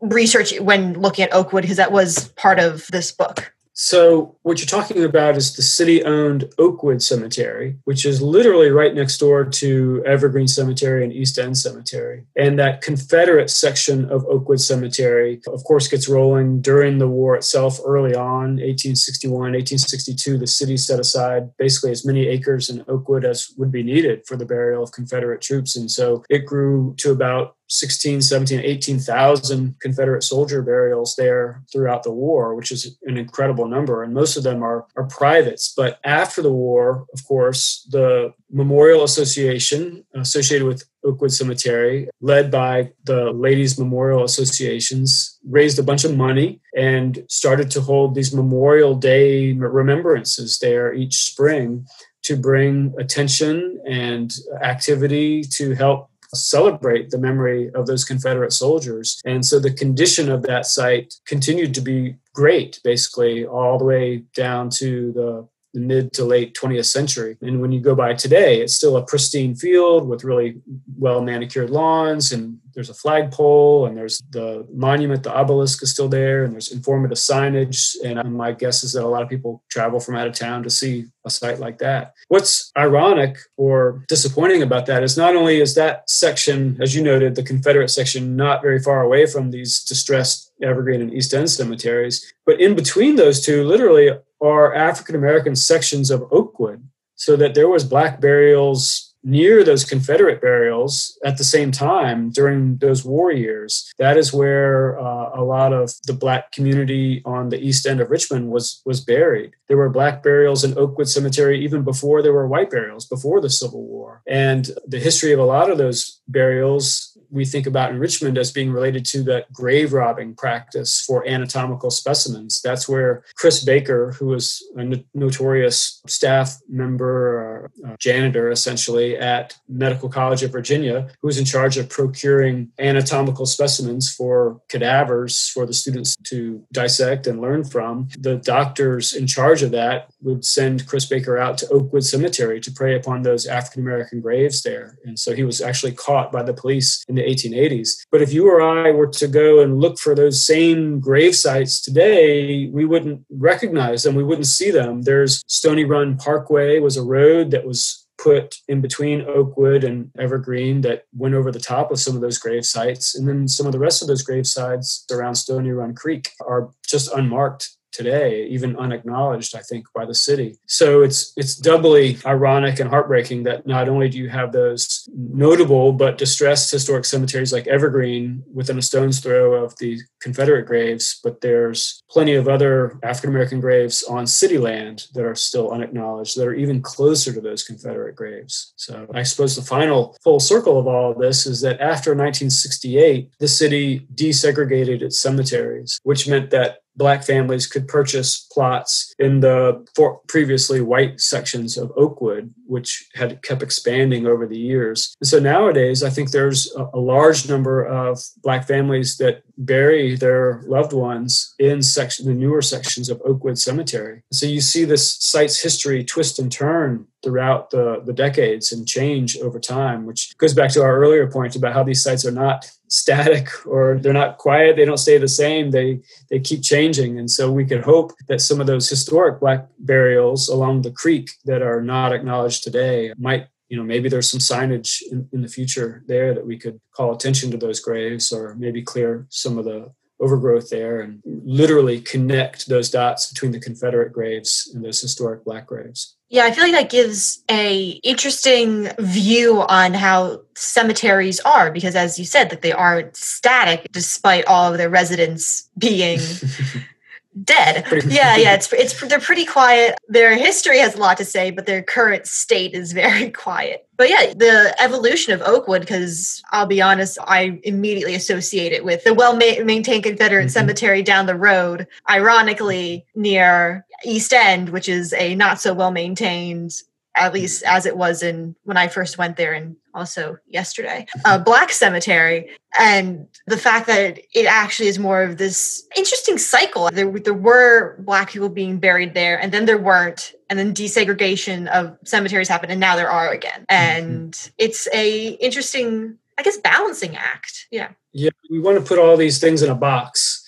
[0.00, 3.52] research when looking at Oakwood because that was part of this book.
[3.82, 8.94] So, what you're talking about is the city owned Oakwood Cemetery, which is literally right
[8.94, 12.26] next door to Evergreen Cemetery and East End Cemetery.
[12.36, 17.80] And that Confederate section of Oakwood Cemetery, of course, gets rolling during the war itself
[17.82, 20.36] early on, 1861, 1862.
[20.36, 24.36] The city set aside basically as many acres in Oakwood as would be needed for
[24.36, 25.74] the burial of Confederate troops.
[25.74, 32.10] And so it grew to about 16, 17, 18,000 Confederate soldier burials there throughout the
[32.10, 34.02] war, which is an incredible number.
[34.02, 35.72] And most of them are, are privates.
[35.74, 42.92] But after the war, of course, the Memorial Association associated with Oakwood Cemetery, led by
[43.04, 48.96] the Ladies Memorial Associations, raised a bunch of money and started to hold these Memorial
[48.96, 51.86] Day remembrances there each spring
[52.22, 59.20] to bring attention and activity to help celebrate the memory of those Confederate soldiers.
[59.24, 64.24] And so the condition of that site continued to be great, basically, all the way
[64.34, 67.36] down to the the mid to late 20th century.
[67.42, 70.60] And when you go by today, it's still a pristine field with really
[70.98, 76.08] well manicured lawns and there's a flagpole and there's the monument, the obelisk is still
[76.08, 77.94] there, and there's informative signage.
[78.02, 80.62] And um, my guess is that a lot of people travel from out of town
[80.62, 82.14] to see a site like that.
[82.28, 87.34] What's ironic or disappointing about that is not only is that section, as you noted,
[87.34, 92.32] the Confederate section, not very far away from these distressed Evergreen and East End cemeteries,
[92.46, 96.82] but in between those two, literally, are African American sections of Oakwood,
[97.14, 102.76] so that there was black burials near those Confederate burials at the same time during
[102.78, 103.92] those war years.
[103.98, 108.10] That is where uh, a lot of the black community on the east end of
[108.10, 109.52] Richmond was was buried.
[109.68, 113.50] There were black burials in Oakwood Cemetery even before there were white burials, before the
[113.50, 114.22] Civil War.
[114.26, 118.52] And the history of a lot of those burials we think about in Richmond as
[118.52, 122.60] being related to that grave robbing practice for anatomical specimens.
[122.60, 130.08] That's where Chris Baker, who was a notorious staff member, uh, janitor essentially at Medical
[130.08, 135.72] College of Virginia, who was in charge of procuring anatomical specimens for cadavers for the
[135.72, 138.08] students to dissect and learn from.
[138.18, 142.70] The doctors in charge of that would send Chris Baker out to Oakwood Cemetery to
[142.72, 144.98] prey upon those African American graves there.
[145.04, 148.06] And so he was actually caught by the police in the 1880s.
[148.10, 151.80] But if you or I were to go and look for those same grave sites
[151.80, 154.14] today, we wouldn't recognize them.
[154.14, 155.02] We wouldn't see them.
[155.02, 160.82] There's Stony Run Parkway was a road that was put in between Oakwood and Evergreen
[160.82, 163.14] that went over the top of some of those grave sites.
[163.14, 166.70] And then some of the rest of those grave sites around Stony Run Creek are
[166.86, 170.58] just unmarked today, even unacknowledged, I think, by the city.
[170.66, 175.92] So it's it's doubly ironic and heartbreaking that not only do you have those notable
[175.92, 181.40] but distressed historic cemeteries like Evergreen within a stone's throw of the Confederate graves, but
[181.40, 186.46] there's plenty of other African American graves on city land that are still unacknowledged, that
[186.46, 188.72] are even closer to those Confederate graves.
[188.76, 193.30] So I suppose the final full circle of all of this is that after 1968,
[193.38, 199.84] the city desegregated its cemeteries, which meant that black families could purchase plots in the
[200.28, 204.99] previously white sections of Oakwood, which had kept expanding over the years.
[205.20, 210.16] And so nowadays, I think there's a, a large number of black families that bury
[210.16, 214.22] their loved ones in section the newer sections of Oakwood Cemetery.
[214.32, 219.36] So you see this site's history twist and turn throughout the, the decades and change
[219.38, 222.70] over time, which goes back to our earlier point about how these sites are not
[222.88, 224.76] static or they're not quiet.
[224.76, 225.70] They don't stay the same.
[225.70, 227.18] They they keep changing.
[227.18, 231.30] And so we could hope that some of those historic black burials along the creek
[231.44, 235.48] that are not acknowledged today might you know maybe there's some signage in, in the
[235.48, 239.64] future there that we could call attention to those graves or maybe clear some of
[239.64, 245.44] the overgrowth there and literally connect those dots between the confederate graves and those historic
[245.44, 246.16] black graves.
[246.28, 252.18] Yeah, I feel like that gives a interesting view on how cemeteries are because as
[252.18, 256.20] you said, that they aren't static despite all of their residents being
[257.44, 257.86] dead.
[258.06, 259.98] yeah, yeah, it's it's they're pretty quiet.
[260.08, 263.86] Their history has a lot to say, but their current state is very quiet.
[263.96, 269.04] But yeah, the evolution of Oakwood, because I'll be honest, I immediately associate it with
[269.04, 270.48] the well maintained Confederate mm-hmm.
[270.48, 276.72] cemetery down the road, ironically near East End, which is a not so well maintained
[277.16, 281.38] at least as it was in when I first went there and also yesterday, a
[281.38, 282.50] black cemetery.
[282.78, 286.88] And the fact that it actually is more of this interesting cycle.
[286.92, 290.32] There, there were black people being buried there, and then there weren't.
[290.48, 293.64] And then desegregation of cemeteries happened, and now there are again.
[293.68, 294.52] And mm-hmm.
[294.58, 297.66] it's a interesting I guess, balancing act.
[297.70, 297.90] Yeah.
[298.12, 300.39] Yeah, we want to put all these things in a box.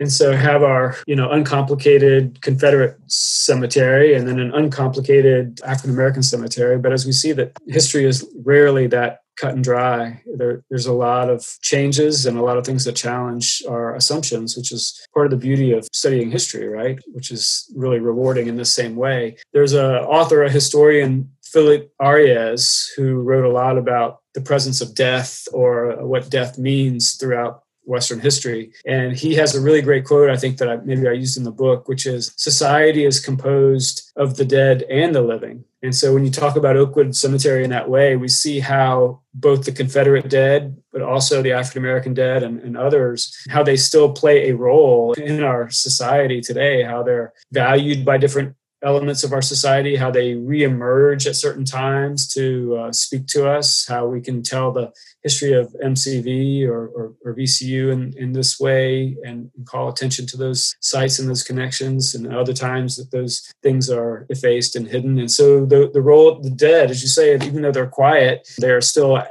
[0.00, 6.22] And so have our, you know, uncomplicated Confederate cemetery and then an uncomplicated African American
[6.22, 6.78] cemetery.
[6.78, 10.22] But as we see that history is rarely that cut and dry.
[10.36, 14.56] There, there's a lot of changes and a lot of things that challenge our assumptions,
[14.56, 16.98] which is part of the beauty of studying history, right?
[17.12, 19.36] Which is really rewarding in the same way.
[19.52, 24.94] There's a author, a historian, Philippe Ariès, who wrote a lot about the presence of
[24.94, 28.72] death or what death means throughout Western history.
[28.84, 31.44] And he has a really great quote, I think, that I, maybe I used in
[31.44, 35.64] the book, which is Society is composed of the dead and the living.
[35.82, 39.64] And so when you talk about Oakwood Cemetery in that way, we see how both
[39.64, 44.12] the Confederate dead, but also the African American dead and, and others, how they still
[44.12, 49.42] play a role in our society today, how they're valued by different elements of our
[49.42, 54.42] society, how they reemerge at certain times to uh, speak to us, how we can
[54.42, 59.88] tell the history of MCV or, or, or VCU in, in this way and call
[59.88, 64.76] attention to those sites and those connections, and other times that those things are effaced
[64.76, 65.18] and hidden.
[65.18, 68.48] And so the, the role of the dead, as you say, even though they're quiet,
[68.58, 69.22] they're still,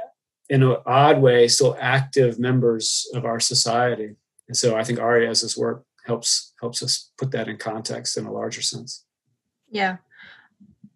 [0.48, 4.16] in an odd way, still active members of our society.
[4.48, 8.32] And so I think Ariès's work helps helps us put that in context in a
[8.32, 9.05] larger sense.
[9.70, 9.96] Yeah.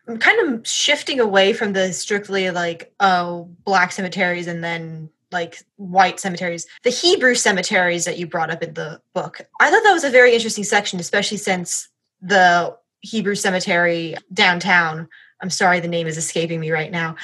[0.09, 5.59] I'm kind of shifting away from the strictly like oh black cemeteries and then like
[5.77, 6.67] white cemeteries.
[6.83, 9.41] The Hebrew cemeteries that you brought up in the book.
[9.61, 11.89] I thought that was a very interesting section, especially since
[12.21, 15.09] the Hebrew cemetery downtown.
[15.41, 17.17] I'm sorry, the name is escaping me right now.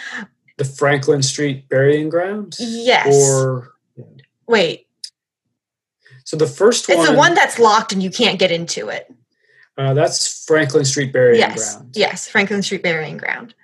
[0.57, 2.57] The Franklin Street Burying Ground?
[2.59, 3.15] Yes.
[3.15, 3.75] Or
[4.47, 4.87] wait.
[6.25, 9.13] So the first one It's the one that's locked and you can't get into it.
[9.77, 11.77] Uh, that's Franklin Street Burying yes.
[11.77, 11.97] Ground.
[11.97, 13.55] Yes, Franklin Street Burying Ground.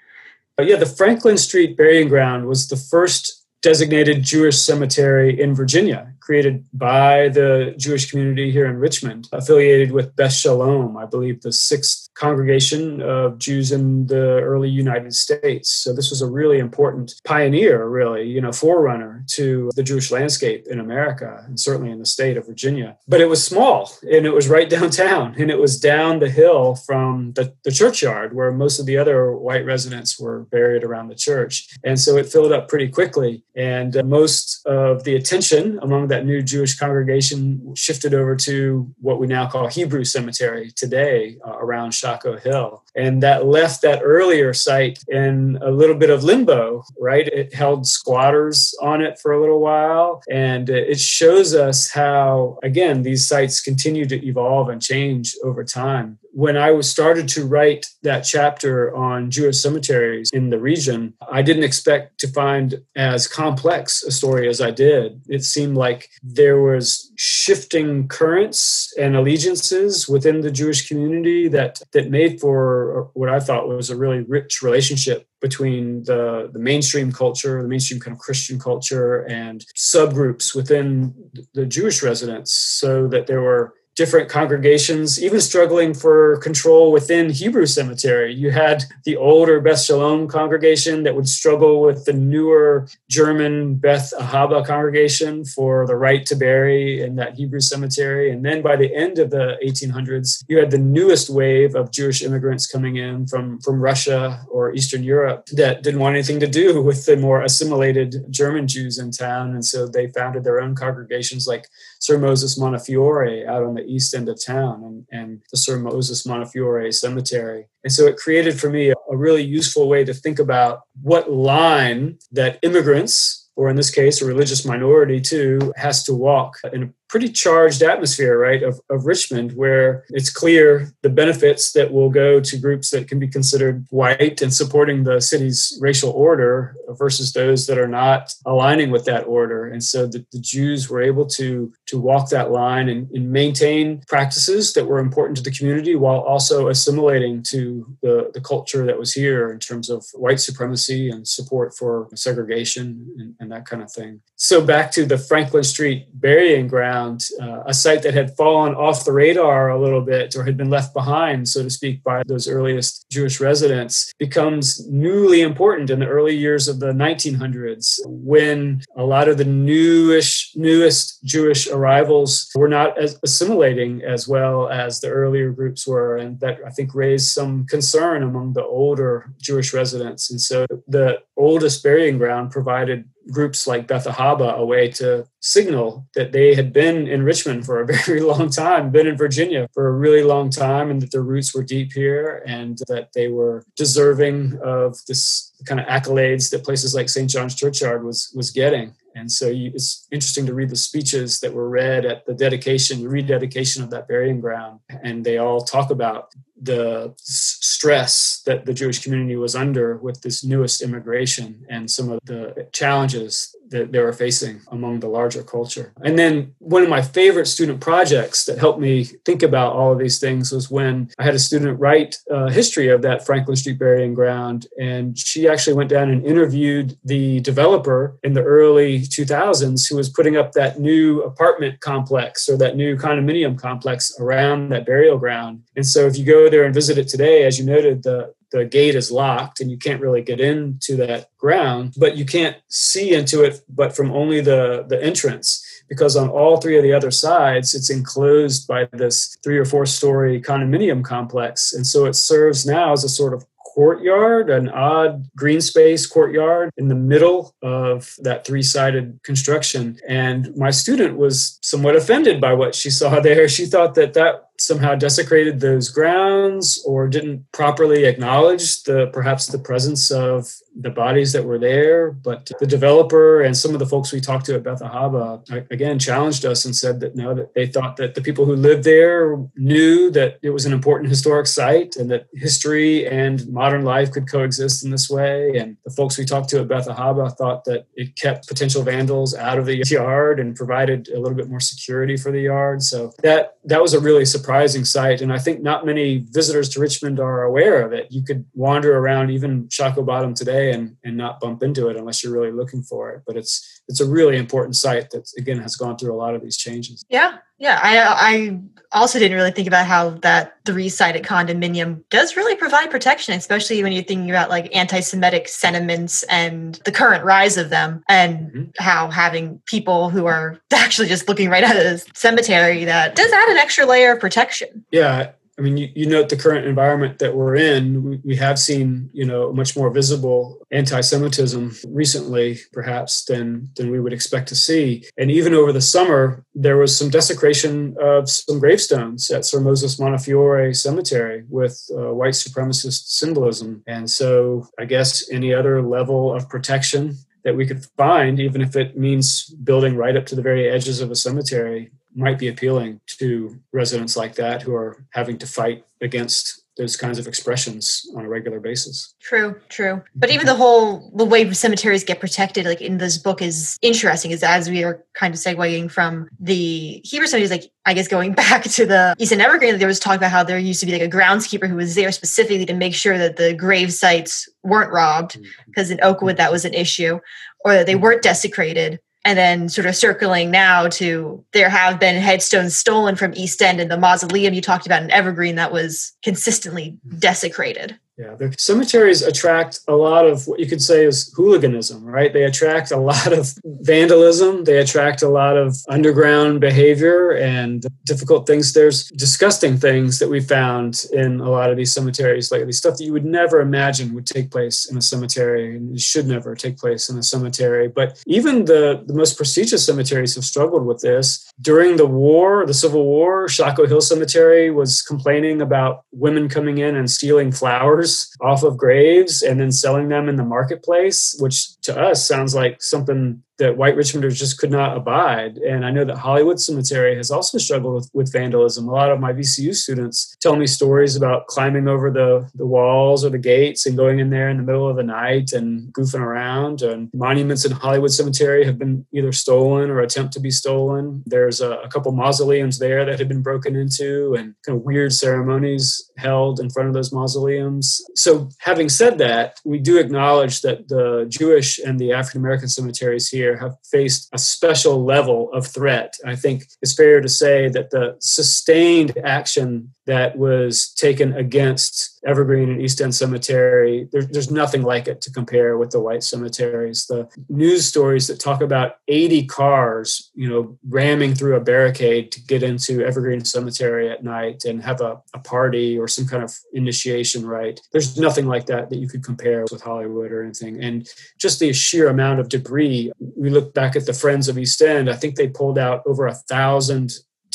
[0.56, 6.12] But yeah, the Franklin Street Burying Ground was the first designated Jewish cemetery in Virginia
[6.22, 11.52] created by the Jewish community here in Richmond, affiliated with Beth Shalome, I believe the
[11.52, 15.70] sixth congregation of Jews in the early United States.
[15.70, 20.66] So this was a really important pioneer, really, you know, forerunner to the Jewish landscape
[20.68, 22.96] in America and certainly in the state of Virginia.
[23.08, 26.76] But it was small and it was right downtown and it was down the hill
[26.76, 31.14] from the, the churchyard where most of the other white residents were buried around the
[31.14, 31.68] church.
[31.82, 33.42] And so it filled up pretty quickly.
[33.56, 39.18] And uh, most of the attention among that new Jewish congregation shifted over to what
[39.18, 42.84] we now call Hebrew Cemetery today uh, around Shockoe Hill.
[42.94, 47.26] And that left that earlier site in a little bit of limbo, right?
[47.26, 50.22] It held squatters on it for a little while.
[50.30, 56.18] And it shows us how, again, these sites continue to evolve and change over time
[56.32, 61.42] when I was started to write that chapter on Jewish cemeteries in the region, I
[61.42, 65.22] didn't expect to find as complex a story as I did.
[65.28, 72.10] It seemed like there was shifting currents and allegiances within the Jewish community that that
[72.10, 77.60] made for what I thought was a really rich relationship between the, the mainstream culture,
[77.60, 81.12] the mainstream kind of Christian culture, and subgroups within
[81.52, 87.66] the Jewish residents, so that there were different congregations, even struggling for control within Hebrew
[87.66, 88.32] cemetery.
[88.32, 94.12] You had the older Beth Shalome congregation that would struggle with the newer German Beth
[94.18, 98.30] Ahava congregation for the right to bury in that Hebrew cemetery.
[98.30, 102.22] And then by the end of the 1800s, you had the newest wave of Jewish
[102.22, 106.80] immigrants coming in from, from Russia or Eastern Europe that didn't want anything to do
[106.82, 109.50] with the more assimilated German Jews in town.
[109.50, 111.68] And so they founded their own congregations like
[111.98, 116.26] Sir Moses Montefiore out on the east end of town and, and the Sir Moses
[116.26, 117.66] Montefiore Cemetery.
[117.84, 122.18] And so it created for me a, really useful way to think about what line
[122.32, 127.28] that immigrants, or in this case, a religious minority too, has to walk in pretty
[127.28, 132.56] charged atmosphere, right, of, of Richmond, where it's clear the benefits that will go to
[132.56, 137.76] groups that can be considered white and supporting the city's racial order versus those that
[137.76, 139.66] are not aligning with that order.
[139.66, 144.02] And so the, the Jews were able to, to walk that line and, and maintain
[144.08, 148.98] practices that were important to the community while also assimilating to the, the culture that
[148.98, 153.82] was here in terms of white supremacy and support for segregation and, and that kind
[153.82, 154.22] of thing.
[154.36, 157.01] So back to the Franklin Street burying ground
[157.40, 160.70] uh, a site that had fallen off the radar a little bit or had been
[160.70, 166.06] left behind, so to speak, by those earliest Jewish residents becomes newly important in the
[166.06, 172.68] early years of the 1900s when a lot of the newish, newest Jewish arrivals were
[172.68, 176.16] not as assimilating as well as the earlier groups were.
[176.16, 180.30] And that I think raised some concern among the older Jewish residents.
[180.30, 186.06] And so the oldest burying ground provided groups like Beth Ahabah a way to signal
[186.14, 189.88] that they had been in Richmond for a very long time, been in Virginia for
[189.88, 193.64] a really long time, and that their roots were deep here and that they were
[193.76, 197.30] deserving of this kind of accolades that places like St.
[197.30, 198.94] John's Churchyard was was getting.
[199.14, 203.06] And so you, it's interesting to read the speeches that were read at the dedication,
[203.06, 204.80] rededication of that burying ground.
[205.02, 206.32] And they all talk about
[206.62, 212.20] the stress that the Jewish community was under with this newest immigration and some of
[212.24, 215.92] the challenges that they were facing among the larger culture.
[216.02, 219.98] And then one of my favorite student projects that helped me think about all of
[219.98, 223.78] these things was when I had a student write a history of that Franklin Street
[223.78, 224.66] burying ground.
[224.80, 230.08] And she actually went down and interviewed the developer in the early 2000s who was
[230.08, 235.62] putting up that new apartment complex or that new condominium complex around that burial ground.
[235.76, 238.64] And so if you go there and visit it today, as you noted, the the
[238.64, 243.14] gate is locked and you can't really get into that ground, but you can't see
[243.14, 247.10] into it but from only the, the entrance because on all three of the other
[247.10, 251.72] sides, it's enclosed by this three or four story condominium complex.
[251.72, 253.44] And so it serves now as a sort of
[253.74, 259.98] courtyard, an odd green space courtyard in the middle of that three sided construction.
[260.08, 263.48] And my student was somewhat offended by what she saw there.
[263.48, 269.58] She thought that that somehow desecrated those grounds or didn't properly acknowledge the perhaps the
[269.58, 270.50] presence of
[270.80, 272.10] the bodies that were there.
[272.10, 275.98] But the developer and some of the folks we talked to at Beth Ahabah again
[275.98, 279.38] challenged us and said that no, that they thought that the people who lived there
[279.56, 284.30] knew that it was an important historic site and that history and modern life could
[284.30, 285.56] coexist in this way.
[285.56, 289.34] And the folks we talked to at Beth Ahabah thought that it kept potential vandals
[289.34, 292.82] out of the yard and provided a little bit more security for the yard.
[292.82, 295.20] So that that was a really surprising sight.
[295.20, 298.10] And I think not many visitors to Richmond are aware of it.
[298.10, 302.22] You could wander around even Shockoe Bottom today and, and not bump into it unless
[302.22, 303.22] you're really looking for it.
[303.26, 306.42] But it's it's a really important site that again has gone through a lot of
[306.42, 307.04] these changes.
[307.08, 307.80] Yeah, yeah.
[307.82, 308.60] I I
[308.92, 313.92] also didn't really think about how that three-sided condominium does really provide protection, especially when
[313.92, 318.62] you're thinking about like anti-Semitic sentiments and the current rise of them, and mm-hmm.
[318.78, 323.48] how having people who are actually just looking right at a cemetery that does add
[323.48, 324.84] an extra layer of protection.
[324.90, 328.02] Yeah, I mean, you, you note the current environment that we're in.
[328.02, 334.00] We, we have seen, you know, much more visible anti-Semitism recently, perhaps than than we
[334.00, 335.04] would expect to see.
[335.18, 339.98] And even over the summer, there was some desecration of some gravestones at Sir Moses
[339.98, 343.82] Montefiore Cemetery with uh, white supremacist symbolism.
[343.86, 348.76] And so, I guess any other level of protection that we could find, even if
[348.76, 353.00] it means building right up to the very edges of a cemetery, might be appealing
[353.06, 358.24] to residents like that who are having to fight against those kinds of expressions on
[358.24, 359.14] a regular basis.
[359.20, 360.02] True, true.
[360.14, 364.30] But even the whole the way cemeteries get protected, like in this book, is interesting.
[364.30, 368.32] Is as we are kind of segueing from the Hebrew studies, like I guess going
[368.44, 371.02] back to the Eastern Evergreen, there was talk about how there used to be like
[371.02, 375.38] a groundskeeper who was there specifically to make sure that the grave sites weren't robbed,
[375.66, 375.98] because mm-hmm.
[375.98, 377.20] in Oakwood that was an issue,
[377.64, 382.20] or that they weren't desecrated and then sort of circling now to there have been
[382.20, 386.12] headstones stolen from East End and the mausoleum you talked about in Evergreen that was
[386.22, 387.98] consistently desecrated.
[388.18, 392.30] Yeah, the cemeteries attract a lot of what you could say is hooliganism, right?
[392.30, 394.64] They attract a lot of vandalism.
[394.64, 398.74] They attract a lot of underground behavior and difficult things.
[398.74, 403.04] There's disgusting things that we found in a lot of these cemeteries lately, stuff that
[403.04, 407.08] you would never imagine would take place in a cemetery and should never take place
[407.08, 407.88] in a cemetery.
[407.88, 411.50] But even the, the most prestigious cemeteries have struggled with this.
[411.62, 416.94] During the war, the Civil War, Shockoe Hill Cemetery was complaining about women coming in
[416.94, 418.01] and stealing flowers
[418.40, 422.82] off of graves and then selling them in the marketplace, which to us sounds like
[422.82, 425.56] something that white Richmonders just could not abide.
[425.58, 428.88] And I know that Hollywood Cemetery has also struggled with, with vandalism.
[428.88, 433.24] A lot of my VCU students tell me stories about climbing over the, the walls
[433.24, 436.20] or the gates and going in there in the middle of the night and goofing
[436.20, 436.82] around.
[436.82, 441.22] And monuments in Hollywood Cemetery have been either stolen or attempt to be stolen.
[441.24, 445.12] There's a, a couple mausoleums there that have been broken into and kind of weird
[445.12, 448.02] ceremonies held in front of those mausoleums.
[448.16, 453.28] So, having said that, we do acknowledge that the Jewish and the African American cemeteries
[453.28, 456.16] here have faced a special level of threat.
[456.24, 462.70] I think it's fair to say that the sustained action that was taken against Evergreen
[462.70, 467.06] and East End Cemetery, there, there's nothing like it to compare with the white cemeteries.
[467.06, 472.42] The news stories that talk about 80 cars, you know, ramming through a barricade to
[472.42, 476.52] get into Evergreen Cemetery at night and have a, a party or some kind of
[476.72, 477.80] initiation rite.
[477.92, 480.82] There's nothing like that that you could compare with Hollywood or anything.
[480.82, 483.12] And just the sheer amount of debris.
[483.36, 485.10] We look back at the Friends of East End.
[485.10, 487.12] I think they pulled out over a thousand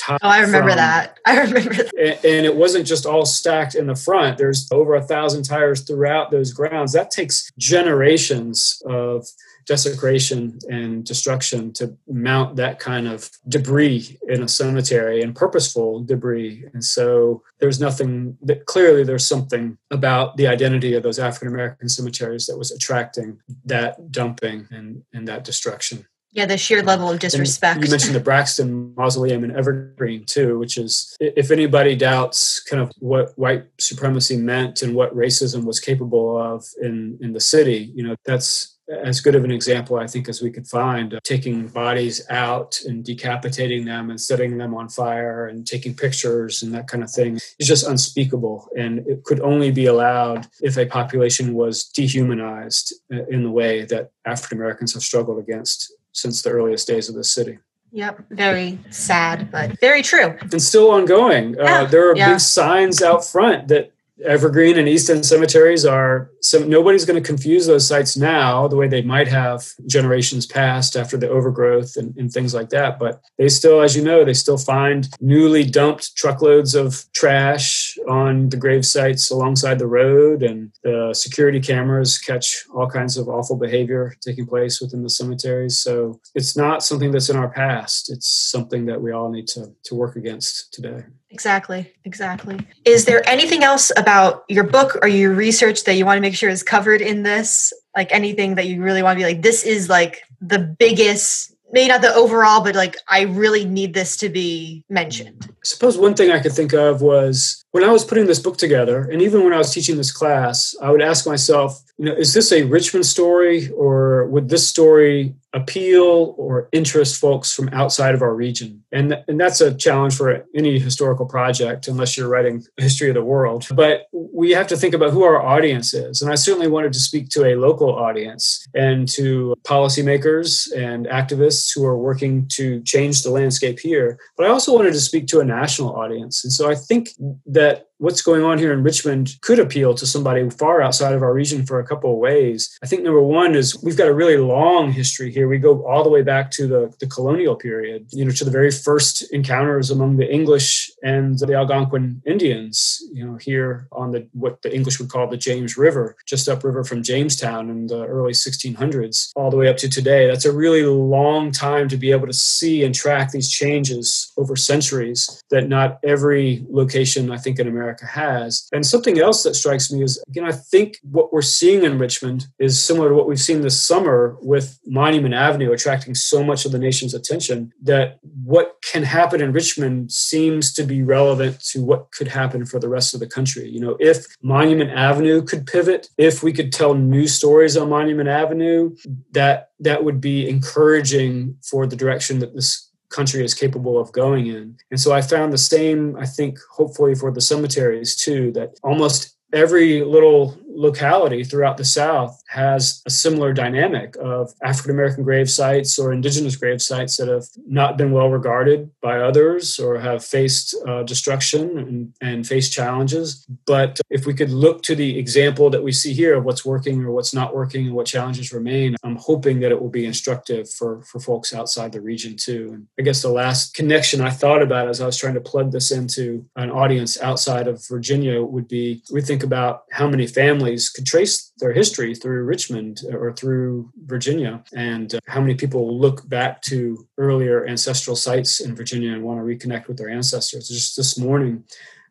[0.10, 1.20] Oh, I remember from, that.
[1.26, 1.93] I remember that.
[1.95, 4.38] And, and, it wasn't just all stacked in the front.
[4.38, 6.93] There's over a thousand tires throughout those grounds.
[6.93, 9.28] That takes generations of
[9.68, 16.64] desecration and destruction to mount that kind of debris in a cemetery and purposeful debris.
[16.74, 21.89] And so there's nothing that clearly there's something about the identity of those African American
[21.89, 26.08] cemeteries that was attracting that dumping and, and that destruction.
[26.38, 27.78] Yeah, the sheer level of disrespect.
[27.78, 32.80] And you mentioned the Braxton Mausoleum in Evergreen too, which is if anybody doubts kind
[32.80, 37.92] of what white supremacy meant and what racism was capable of in in the city,
[37.96, 41.24] you know, that's as good of an example, I think, as we could find, of
[41.24, 46.74] taking bodies out and decapitating them and setting them on fire and taking pictures and
[46.74, 48.70] that kind of thing is just unspeakable.
[48.78, 53.86] And it could only be allowed if a population was dehumanized uh, in the way
[53.86, 57.59] that African Americans have struggled against since the earliest days of the city.
[57.91, 60.36] Yep, very sad, but very true.
[60.41, 61.53] And still ongoing.
[61.53, 62.32] Yeah, uh, there are yeah.
[62.32, 63.91] big signs out front that
[64.26, 68.76] Evergreen and East End cemeteries are so nobody's going to confuse those sites now the
[68.76, 72.99] way they might have generations past after the overgrowth and, and, things like that.
[72.99, 78.49] But they still, as you know, they still find newly dumped truckloads of trash on
[78.49, 83.55] the grave sites alongside the road, and the security cameras catch all kinds of awful
[83.55, 85.78] behavior taking place within the cemeteries.
[85.78, 88.11] So it's not something that's in our past.
[88.11, 91.03] It's something that we all need to, to work against today.
[91.30, 92.58] Exactly, exactly.
[92.86, 96.36] Is there anything else about your book or your research that you want to make
[96.36, 97.74] sure is covered in this?
[97.96, 101.90] Like anything that you really want to be like, this is like the biggest, maybe
[101.90, 105.50] not the overall, but like, I really need this to be mentioned?
[105.50, 108.58] I suppose one thing I could think of was when I was putting this book
[108.58, 112.14] together, and even when I was teaching this class, I would ask myself, you know,
[112.14, 118.16] is this a Richmond story or would this story appeal or interest folks from outside
[118.16, 118.84] of our region?
[118.91, 123.16] And, and that's a challenge for any historical project, unless you're writing a history of
[123.16, 123.68] the world.
[123.74, 126.22] But we have to think about who our audience is.
[126.22, 131.74] And I certainly wanted to speak to a local audience and to policymakers and activists
[131.74, 134.20] who are working to change the landscape here.
[134.38, 136.43] But I also wanted to speak to a national audience.
[136.43, 137.10] And so I think
[137.47, 141.34] that what's going on here in Richmond could appeal to somebody far outside of our
[141.34, 142.78] region for a couple of ways.
[142.84, 145.48] I think number one is we've got a really long history here.
[145.48, 148.52] We go all the way back to the, the colonial period, you know, to the
[148.52, 154.28] very first encounters among the English and the Algonquin Indians, you know, here on the
[154.34, 158.34] what the English would call the James River, just upriver from Jamestown in the early
[158.34, 160.28] 1600s, all the way up to today.
[160.28, 164.56] That's a really long time to be able to see and track these changes over
[164.56, 168.68] centuries that not every location, I think, in America America has.
[168.74, 172.48] And something else that strikes me is, again, I think what we're seeing in Richmond
[172.60, 176.72] is similar to what we've seen this summer with Monument Avenue attracting so much of
[176.72, 182.12] the nation's attention that what can happen in Richmond seems to be relevant to what
[182.12, 183.70] could happen for the rest of the country.
[183.70, 188.28] You know, if Monument Avenue could pivot, if we could tell new stories on Monument
[188.28, 188.96] Avenue,
[189.32, 192.87] that that would be encouraging for the direction that this
[193.18, 194.65] country is capable of going in.
[194.91, 199.20] And so I found the same, I think, hopefully for the cemeteries too, that almost
[199.53, 205.98] every little locality throughout the South has a similar dynamic of African American grave sites
[205.98, 210.76] or indigenous grave sites that have not been well regarded by others or have faced
[210.88, 213.46] uh, destruction and, and faced challenges.
[213.66, 217.04] But if we could look to the example that we see here of what's working
[217.04, 220.70] or what's not working and what challenges remain, I'm hoping that it will be instructive
[220.70, 222.70] for, for folks outside the region too.
[222.74, 225.72] And I guess the last connection I thought about as I was trying to plug
[225.72, 230.66] this into an audience outside of Virginia would be we think about how many families
[230.76, 236.28] could trace their history through Richmond or through Virginia, and uh, how many people look
[236.28, 240.68] back to earlier ancestral sites in Virginia and want to reconnect with their ancestors.
[240.68, 241.63] Just this morning,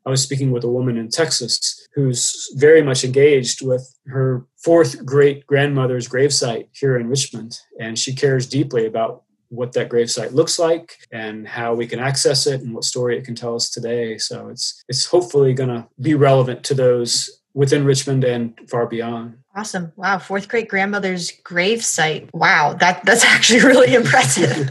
[0.07, 5.05] I was speaking with a woman in Texas who's very much engaged with her fourth
[5.05, 10.59] great grandmother's gravesite here in Richmond, and she cares deeply about what that gravesite looks
[10.59, 14.19] like and how we can access it and what story it can tell us today.
[14.19, 19.39] So it's it's hopefully going to be relevant to those within Richmond and far beyond.
[19.57, 19.91] Awesome.
[19.97, 20.19] Wow.
[20.19, 22.29] Fourth great grandmother's grave site.
[22.35, 22.75] Wow.
[22.75, 24.71] That that's actually really impressive.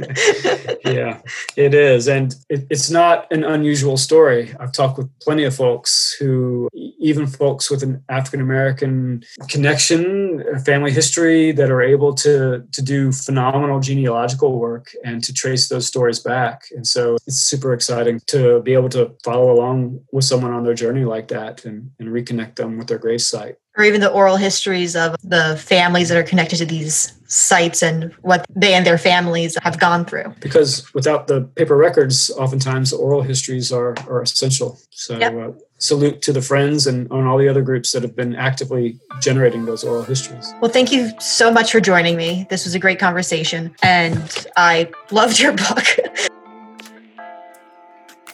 [0.86, 1.22] yeah,
[1.56, 2.08] it is.
[2.08, 4.54] And it, it's not an unusual story.
[4.60, 10.92] I've talked with plenty of folks who, even folks with an African American connection, family
[10.92, 16.20] history, that are able to, to do phenomenal genealogical work and to trace those stories
[16.20, 16.62] back.
[16.76, 20.76] And so it's super exciting to be able to follow along with someone on their
[20.76, 24.38] journey like that and, and reconnect them with their grave site or even the oral
[24.38, 28.98] histories of the families that are connected to these sites and what they and their
[28.98, 30.34] families have gone through.
[30.40, 34.80] Because without the paper records, oftentimes the oral histories are, are essential.
[34.92, 35.34] So, yep.
[35.34, 38.98] uh, salute to the friends and on all the other groups that have been actively
[39.22, 40.54] generating those oral histories.
[40.62, 42.48] Well, thank you so much for joining me.
[42.50, 45.86] This was a great conversation, and I loved your book.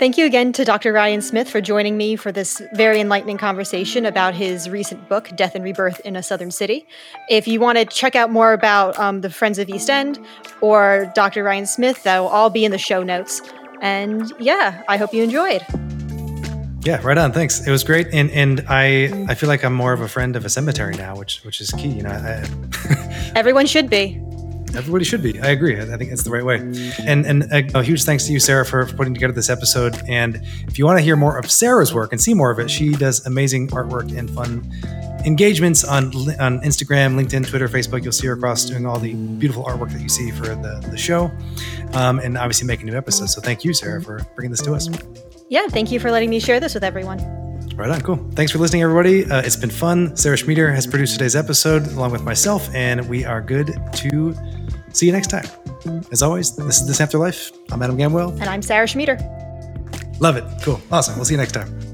[0.01, 0.93] Thank you again to Dr.
[0.93, 5.53] Ryan Smith for joining me for this very enlightening conversation about his recent book, Death
[5.53, 6.87] and Rebirth in a Southern City.
[7.29, 10.17] If you want to check out more about um, the Friends of East End
[10.59, 11.43] or Dr.
[11.43, 13.43] Ryan Smith, that will all be in the show notes.
[13.79, 15.61] And yeah, I hope you enjoyed.
[16.83, 17.31] Yeah, right on.
[17.31, 17.67] Thanks.
[17.67, 20.45] It was great, and and I I feel like I'm more of a friend of
[20.45, 21.89] a cemetery now, which which is key.
[21.89, 22.43] You know, I,
[23.35, 24.19] everyone should be.
[24.75, 25.39] Everybody should be.
[25.39, 25.79] I agree.
[25.79, 26.57] I think it's the right way.
[27.05, 30.01] And and a, huge thanks to you, Sarah, for, for putting together this episode.
[30.07, 32.69] And if you want to hear more of Sarah's work and see more of it,
[32.69, 34.69] she does amazing artwork and fun
[35.25, 36.07] engagements on
[36.39, 38.03] on Instagram, LinkedIn, Twitter, Facebook.
[38.03, 40.97] You'll see her across doing all the beautiful artwork that you see for the, the
[40.97, 41.31] show,
[41.93, 43.33] um, and obviously making new episodes.
[43.33, 44.89] So thank you, Sarah, for bringing this to us.
[45.49, 47.19] Yeah, thank you for letting me share this with everyone.
[47.75, 48.17] Right on, cool.
[48.33, 49.25] Thanks for listening, everybody.
[49.25, 50.15] Uh, it's been fun.
[50.15, 54.35] Sarah Schmieder has produced today's episode along with myself, and we are good to
[54.93, 55.45] See you next time.
[56.11, 57.51] As always, this is This Anthro Life.
[57.71, 58.31] I'm Adam Gamwell.
[58.33, 59.17] And I'm Sarah Schmieder.
[60.19, 60.43] Love it.
[60.61, 60.81] Cool.
[60.91, 61.15] Awesome.
[61.15, 61.90] We'll see you next time.